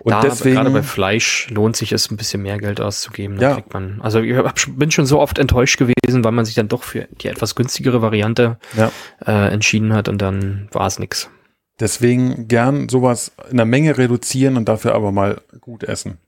[0.00, 3.38] und da, deswegen, gerade bei Fleisch lohnt sich es, ein bisschen mehr Geld auszugeben.
[3.38, 3.54] Da ja.
[3.54, 6.68] kriegt man, also ich hab, bin schon so oft enttäuscht gewesen, weil man sich dann
[6.68, 8.90] doch für die etwas günstigere Variante ja.
[9.26, 11.30] äh, entschieden hat und dann war es nix.
[11.78, 16.18] Deswegen gern sowas in der Menge reduzieren und dafür aber mal gut essen.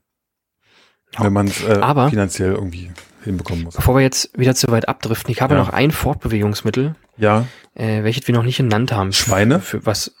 [1.15, 1.25] Ja.
[1.25, 2.91] Wenn man es äh, finanziell irgendwie
[3.23, 3.75] hinbekommen muss.
[3.75, 5.59] Bevor wir jetzt wieder zu weit abdriften, ich habe ja.
[5.59, 6.95] noch ein Fortbewegungsmittel.
[7.17, 7.45] Ja.
[7.73, 9.11] Äh, welches wir noch nicht genannt haben.
[9.11, 9.59] Schweine?
[9.59, 10.15] Für, für was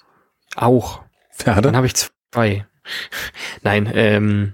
[0.55, 1.01] auch.
[1.31, 1.61] Pferde?
[1.61, 2.65] Dann habe ich zwei.
[3.61, 4.53] Nein, ähm,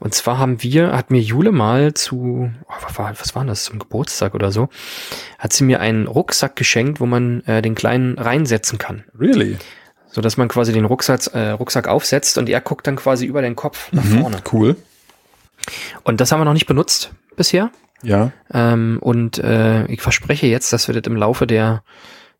[0.00, 3.64] und zwar haben wir, hat mir Jule mal zu, oh, was, war, was war das,
[3.64, 4.68] zum Geburtstag oder so,
[5.38, 9.04] hat sie mir einen Rucksack geschenkt, wo man äh, den Kleinen reinsetzen kann.
[9.18, 9.56] Really?
[10.06, 13.42] So dass man quasi den Rucksack, äh, Rucksack aufsetzt und er guckt dann quasi über
[13.42, 14.36] den Kopf nach mhm, vorne.
[14.52, 14.76] Cool.
[16.02, 17.70] Und das haben wir noch nicht benutzt bisher.
[18.02, 18.32] Ja.
[18.52, 21.82] Ähm, und äh, ich verspreche jetzt, dass wir das im Laufe der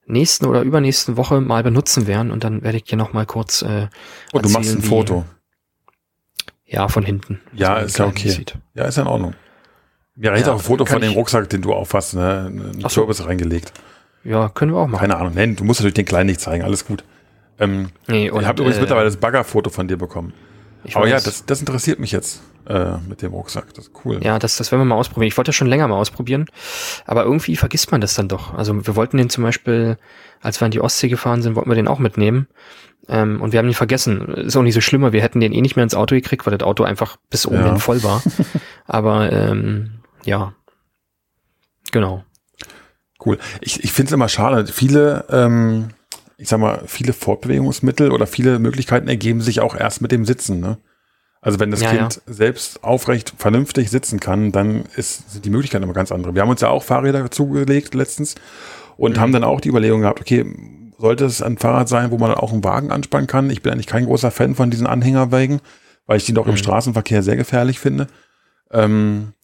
[0.07, 3.63] nächsten oder übernächsten Woche mal benutzen werden und dann werde ich dir noch mal kurz
[3.63, 3.89] äh,
[4.33, 5.25] Und oh, du machst ein Foto.
[6.67, 7.41] Ja, von hinten.
[7.53, 8.31] Ja, ist ja okay.
[8.31, 8.57] Sieht.
[8.75, 9.35] Ja, ist ja in Ordnung.
[10.17, 12.51] Mir reicht ja, auch ein Foto von dem Rucksack, den du aufhast, ne?
[12.83, 13.05] Ein so.
[13.05, 13.73] reingelegt.
[14.23, 15.01] Ja, können wir auch machen.
[15.01, 15.33] Keine Ahnung.
[15.35, 17.05] Nein, du musst natürlich den kleinen nicht zeigen, alles gut.
[17.59, 20.33] Ähm, nee, und, ich habe übrigens äh, mittlerweile das Baggerfoto von dir bekommen.
[20.95, 21.11] Aber weiß.
[21.11, 23.75] ja, das, das interessiert mich jetzt äh, mit dem Rucksack.
[23.75, 24.21] Das ist cool.
[24.23, 25.29] Ja, das, das werden wir mal ausprobieren.
[25.29, 26.47] Ich wollte das schon länger mal ausprobieren,
[27.07, 28.55] aber irgendwie vergisst man das dann doch.
[28.55, 29.99] Also wir wollten den zum Beispiel,
[30.41, 32.49] als wir an die Ostsee gefahren sind, wollten wir den auch mitnehmen.
[33.09, 34.29] Ähm, und wir haben ihn vergessen.
[34.29, 35.12] Ist auch nicht so schlimmer.
[35.12, 37.57] Wir hätten den eh nicht mehr ins Auto gekriegt, weil das Auto einfach bis oben
[37.57, 37.77] ja.
[37.77, 38.23] voll war.
[38.87, 40.55] aber ähm, ja,
[41.93, 42.25] genau.
[43.25, 43.39] Cool.
[43.61, 44.67] Ich, ich finde es immer schade.
[44.67, 45.91] Viele ähm,
[46.37, 50.61] ich sag mal, viele Fortbewegungsmittel oder viele Möglichkeiten ergeben sich auch erst mit dem Sitzen.
[50.61, 50.79] Ne?
[51.45, 52.32] Also wenn das ja, Kind ja.
[52.32, 56.34] selbst aufrecht, vernünftig sitzen kann, dann ist, sind die Möglichkeiten immer ganz andere.
[56.34, 58.34] Wir haben uns ja auch Fahrräder zugelegt letztens
[58.97, 59.20] und mhm.
[59.20, 60.47] haben dann auch die Überlegung gehabt, okay,
[60.99, 63.51] sollte es ein Fahrrad sein, wo man auch einen Wagen anspannen kann?
[63.51, 65.61] Ich bin eigentlich kein großer Fan von diesen Anhängerwägen,
[66.07, 66.53] weil ich die doch mhm.
[66.53, 68.07] im Straßenverkehr sehr gefährlich finde.
[68.70, 69.34] Ähm,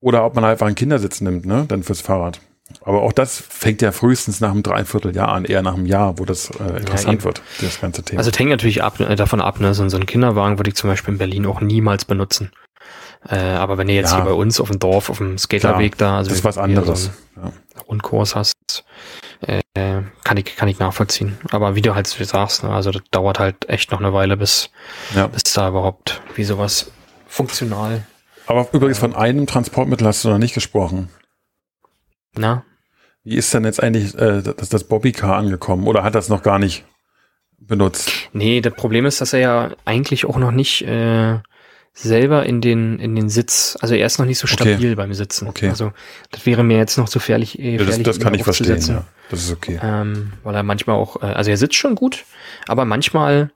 [0.00, 2.40] oder ob man einfach einen Kindersitz nimmt, ne, dann fürs Fahrrad.
[2.86, 6.24] Aber auch das fängt ja frühestens nach einem Dreivierteljahr an, eher nach einem Jahr, wo
[6.24, 8.20] das äh, interessant ja, wird, das ganze Thema.
[8.20, 9.74] Also es hängt natürlich ab, äh, davon ab, ne?
[9.74, 12.52] so, so einen Kinderwagen würde ich zum Beispiel in Berlin auch niemals benutzen.
[13.28, 14.18] Äh, aber wenn ihr jetzt ja.
[14.18, 17.10] hier bei uns auf dem Dorf, auf dem Skaterweg da, also das ist was anderes.
[17.34, 17.52] So ja.
[17.88, 18.54] Rundkurs hast,
[19.40, 19.62] äh,
[20.22, 21.38] kann ich kann ich nachvollziehen.
[21.50, 24.70] Aber wie du halt sagst, ne, also das dauert halt echt noch eine Weile, bis
[25.16, 25.26] ja.
[25.26, 26.92] bis da überhaupt wie sowas
[27.26, 28.06] funktional.
[28.46, 31.08] Aber übrigens von einem Transportmittel hast du noch nicht gesprochen.
[32.36, 32.62] Na?
[33.26, 35.88] Wie ist denn jetzt eigentlich äh, das, das Bobbycar angekommen?
[35.88, 36.84] Oder hat das noch gar nicht
[37.58, 38.08] benutzt?
[38.32, 41.40] Nee, das Problem ist, dass er ja eigentlich auch noch nicht äh,
[41.92, 44.94] selber in den, in den Sitz, also er ist noch nicht so stabil okay.
[44.94, 45.48] beim Sitzen.
[45.48, 45.70] Okay.
[45.70, 45.92] Also
[46.30, 47.58] das wäre mir jetzt noch zu gefährlich.
[47.58, 49.02] Äh, ja, das, das kann ich verstehen, ja.
[49.28, 49.80] Das ist okay.
[49.82, 52.24] Ähm, weil er manchmal auch, äh, also er sitzt schon gut,
[52.68, 53.50] aber manchmal,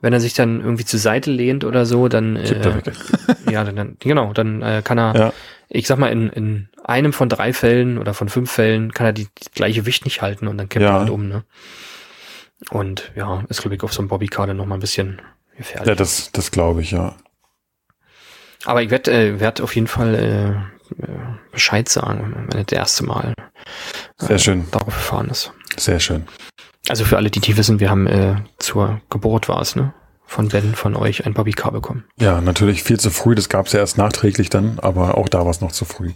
[0.00, 2.82] wenn er sich dann irgendwie zur Seite lehnt oder so, dann, äh,
[3.48, 5.32] ja, dann, dann genau, dann äh, kann er, ja.
[5.74, 9.12] Ich sag mal, in, in einem von drei Fällen oder von fünf Fällen kann er
[9.12, 10.90] die, die gleiche Gewicht nicht halten und dann kippt ja.
[10.90, 11.44] er halt um, ne?
[12.70, 15.20] Und ja, ist glaube ich auf so einem Bobbycar dann noch mal ein bisschen
[15.56, 15.88] gefährlich.
[15.88, 17.16] Ja, das, das glaube ich, ja.
[18.64, 21.02] Aber ich werde äh, werd auf jeden Fall äh,
[21.50, 23.34] Bescheid sagen, wenn das das erste Mal
[24.18, 24.70] Sehr schön.
[24.70, 25.52] darauf gefahren ist.
[25.76, 26.26] Sehr schön.
[26.88, 29.94] Also für alle, die die wissen, wir haben äh, zur Geburt war es, ne?
[30.32, 32.04] Von Ben, von euch ein Bobbycar bekommen.
[32.18, 33.34] Ja, natürlich viel zu früh.
[33.34, 36.12] Das gab es ja erst nachträglich dann, aber auch da war es noch zu früh.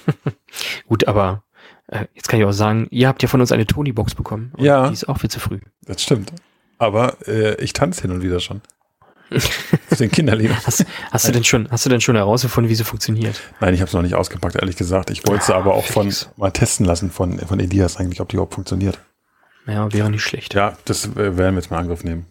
[0.88, 1.42] Gut, aber
[1.88, 4.54] äh, jetzt kann ich auch sagen, ihr habt ja von uns eine Tony-Box bekommen.
[4.56, 4.86] Ja.
[4.88, 5.60] Die ist auch viel zu früh.
[5.84, 6.32] Das stimmt.
[6.78, 8.62] Aber äh, ich tanze hin und wieder schon.
[9.30, 10.56] Auf den Kinderliedern.
[10.64, 13.42] Hast, hast du denn schon, hast du denn schon herausgefunden, wie sie funktioniert?
[13.60, 15.10] Nein, ich habe es noch nicht ausgepackt, ehrlich gesagt.
[15.10, 18.36] Ich wollte es aber auch von mal testen lassen von, von Elias eigentlich, ob die
[18.36, 19.00] überhaupt funktioniert.
[19.66, 20.54] Ja, wäre nicht schlecht.
[20.54, 22.24] Ja, das äh, werden wir jetzt mal in Angriff nehmen.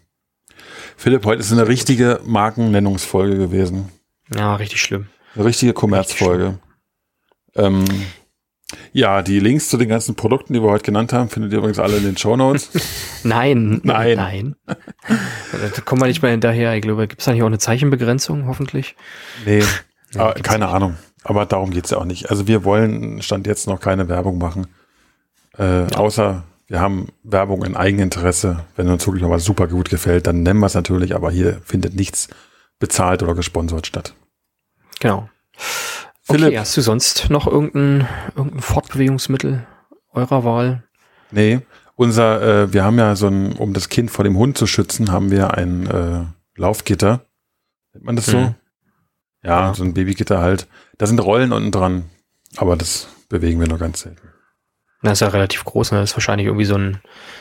[0.96, 3.88] Philipp, heute ist eine richtige Markennennungsfolge gewesen.
[4.34, 5.06] Ja, richtig schlimm.
[5.34, 6.58] Eine richtige Kommerzfolge.
[7.54, 7.84] Ähm,
[8.92, 11.78] ja, die Links zu den ganzen Produkten, die wir heute genannt haben, findet ihr übrigens
[11.78, 12.70] alle in den Shownotes.
[13.24, 14.16] Nein, Nein.
[14.16, 14.56] nein.
[15.06, 16.74] da kommen wir nicht mehr hinterher.
[16.74, 18.96] Ich glaube, gibt es da nicht auch eine Zeichenbegrenzung, hoffentlich?
[19.44, 19.62] Nee,
[20.12, 20.74] Ja, gibt's keine nicht.
[20.74, 20.96] Ahnung.
[21.22, 22.30] Aber darum geht's ja auch nicht.
[22.30, 24.66] Also wir wollen Stand jetzt noch keine Werbung machen.
[25.56, 26.44] Äh, Außer
[26.74, 28.64] wir haben Werbung in Eigeninteresse.
[28.74, 31.60] Wenn uns wirklich mal was super gut gefällt, dann nennen wir es natürlich, aber hier
[31.64, 32.26] findet nichts
[32.80, 34.12] bezahlt oder gesponsert statt.
[34.98, 35.28] Genau.
[36.22, 36.48] Philipp.
[36.48, 39.64] Okay, hast du sonst noch irgendein, irgendein Fortbewegungsmittel
[40.10, 40.82] eurer Wahl?
[41.30, 41.60] Nee,
[41.94, 45.12] unser, äh, wir haben ja so ein, um das Kind vor dem Hund zu schützen,
[45.12, 46.24] haben wir ein äh,
[46.56, 47.24] Laufgitter.
[47.92, 48.38] Nennt man das so?
[48.38, 48.54] Hm.
[49.44, 49.74] Ja, Ja.
[49.74, 50.66] so ein Babygitter halt.
[50.98, 52.06] Da sind Rollen unten dran,
[52.56, 54.33] aber das bewegen wir nur ganz selten.
[55.04, 56.00] Das ist ja relativ groß, ne?
[56.00, 56.98] Das ist wahrscheinlich irgendwie so ein,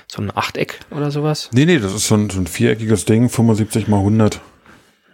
[0.07, 1.49] so ein Achteck oder sowas.
[1.53, 4.39] Nee, nee, das ist so ein, so ein viereckiges Ding, 75 mal 100.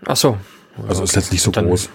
[0.06, 0.38] Ach so.
[0.88, 1.90] Also ist jetzt nicht so Dann- groß.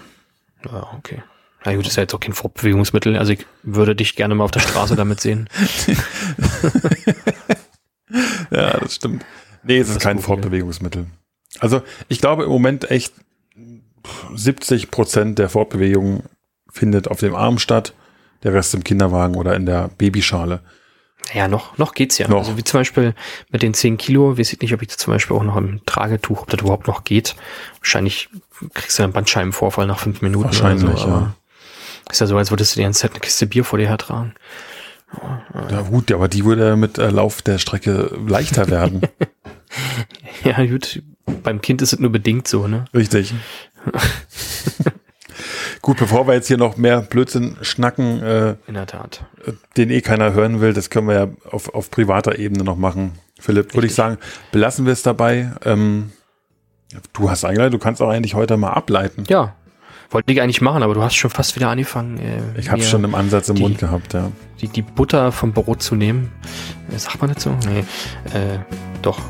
[0.65, 1.23] Ja, okay.
[1.65, 3.17] Na gut, ist ja jetzt auch kein Fortbewegungsmittel.
[3.19, 5.49] Also ich würde dich gerne mal auf der Straße damit sehen.
[8.51, 9.25] Ja, das stimmt.
[9.65, 10.43] Nee, es ist kein Problem.
[10.43, 11.07] Fortbewegungsmittel.
[11.59, 13.15] Also ich glaube im Moment echt
[14.35, 16.25] 70 Prozent der Fortbewegung
[16.71, 17.95] findet auf dem Arm statt,
[18.45, 20.61] der Rest im Kinderwagen oder in der Babyschale.
[21.33, 22.29] Ja, noch, noch geht's ja.
[22.29, 22.41] Noch.
[22.41, 23.15] Also wie zum Beispiel
[23.51, 25.81] mit den 10 Kilo, weiß ich nicht, ob ich das zum Beispiel auch noch im
[25.87, 27.35] Tragetuch, ob das überhaupt noch geht.
[27.81, 28.29] Wahrscheinlich
[28.75, 30.45] kriegst du einen Bandscheibenvorfall nach fünf Minuten.
[30.45, 31.35] Wahrscheinlich, oder so, ja.
[32.11, 34.35] Ist ja so, als würdest du die ganze Zeit eine Kiste Bier vor dir hertragen.
[35.71, 39.03] Ja gut, aber die würde mit äh, Lauf der Strecke leichter werden.
[40.45, 41.03] Ja, gut.
[41.43, 42.85] Beim Kind ist es nur bedingt so, ne?
[42.95, 43.35] Richtig.
[45.85, 49.25] gut, bevor wir jetzt hier noch mehr Blödsinn schnacken, äh, In der Tat.
[49.77, 53.13] den eh keiner hören will, das können wir ja auf, auf privater Ebene noch machen.
[53.39, 54.17] Philipp, würde ich sagen,
[54.53, 55.53] belassen wir es dabei.
[55.65, 56.13] Ähm,
[57.13, 59.25] du hast eingeleitet, du kannst auch eigentlich heute mal ableiten.
[59.29, 59.55] Ja.
[60.11, 62.19] Wollte ich eigentlich machen, aber du hast schon fast wieder angefangen.
[62.19, 64.31] Äh, Ich habe schon im Ansatz im die- Mund gehabt, ja.
[64.61, 66.31] die, die Butter vom Brot zu nehmen.
[66.95, 67.51] Äh, Sagt man das so?
[67.69, 67.81] Nee.
[68.33, 68.59] Äh,
[69.03, 69.21] doch.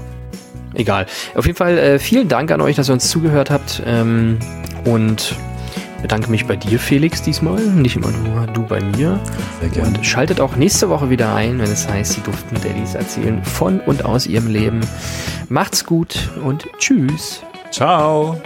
[0.74, 1.06] Egal.
[1.34, 3.82] Auf jeden Fall äh, vielen Dank an euch, dass ihr uns zugehört habt.
[3.86, 4.38] Ähm,
[4.84, 5.34] und
[6.04, 7.58] bedanke mich bei dir, Felix, diesmal.
[7.62, 9.18] Nicht immer nur du bei mir.
[9.60, 9.88] Sehr gerne.
[9.88, 13.80] Und schaltet auch nächste Woche wieder ein, wenn es heißt, die duften Daddies erzählen von
[13.80, 14.80] und aus ihrem Leben.
[15.48, 17.42] Macht's gut und tschüss.
[17.70, 18.38] Ciao.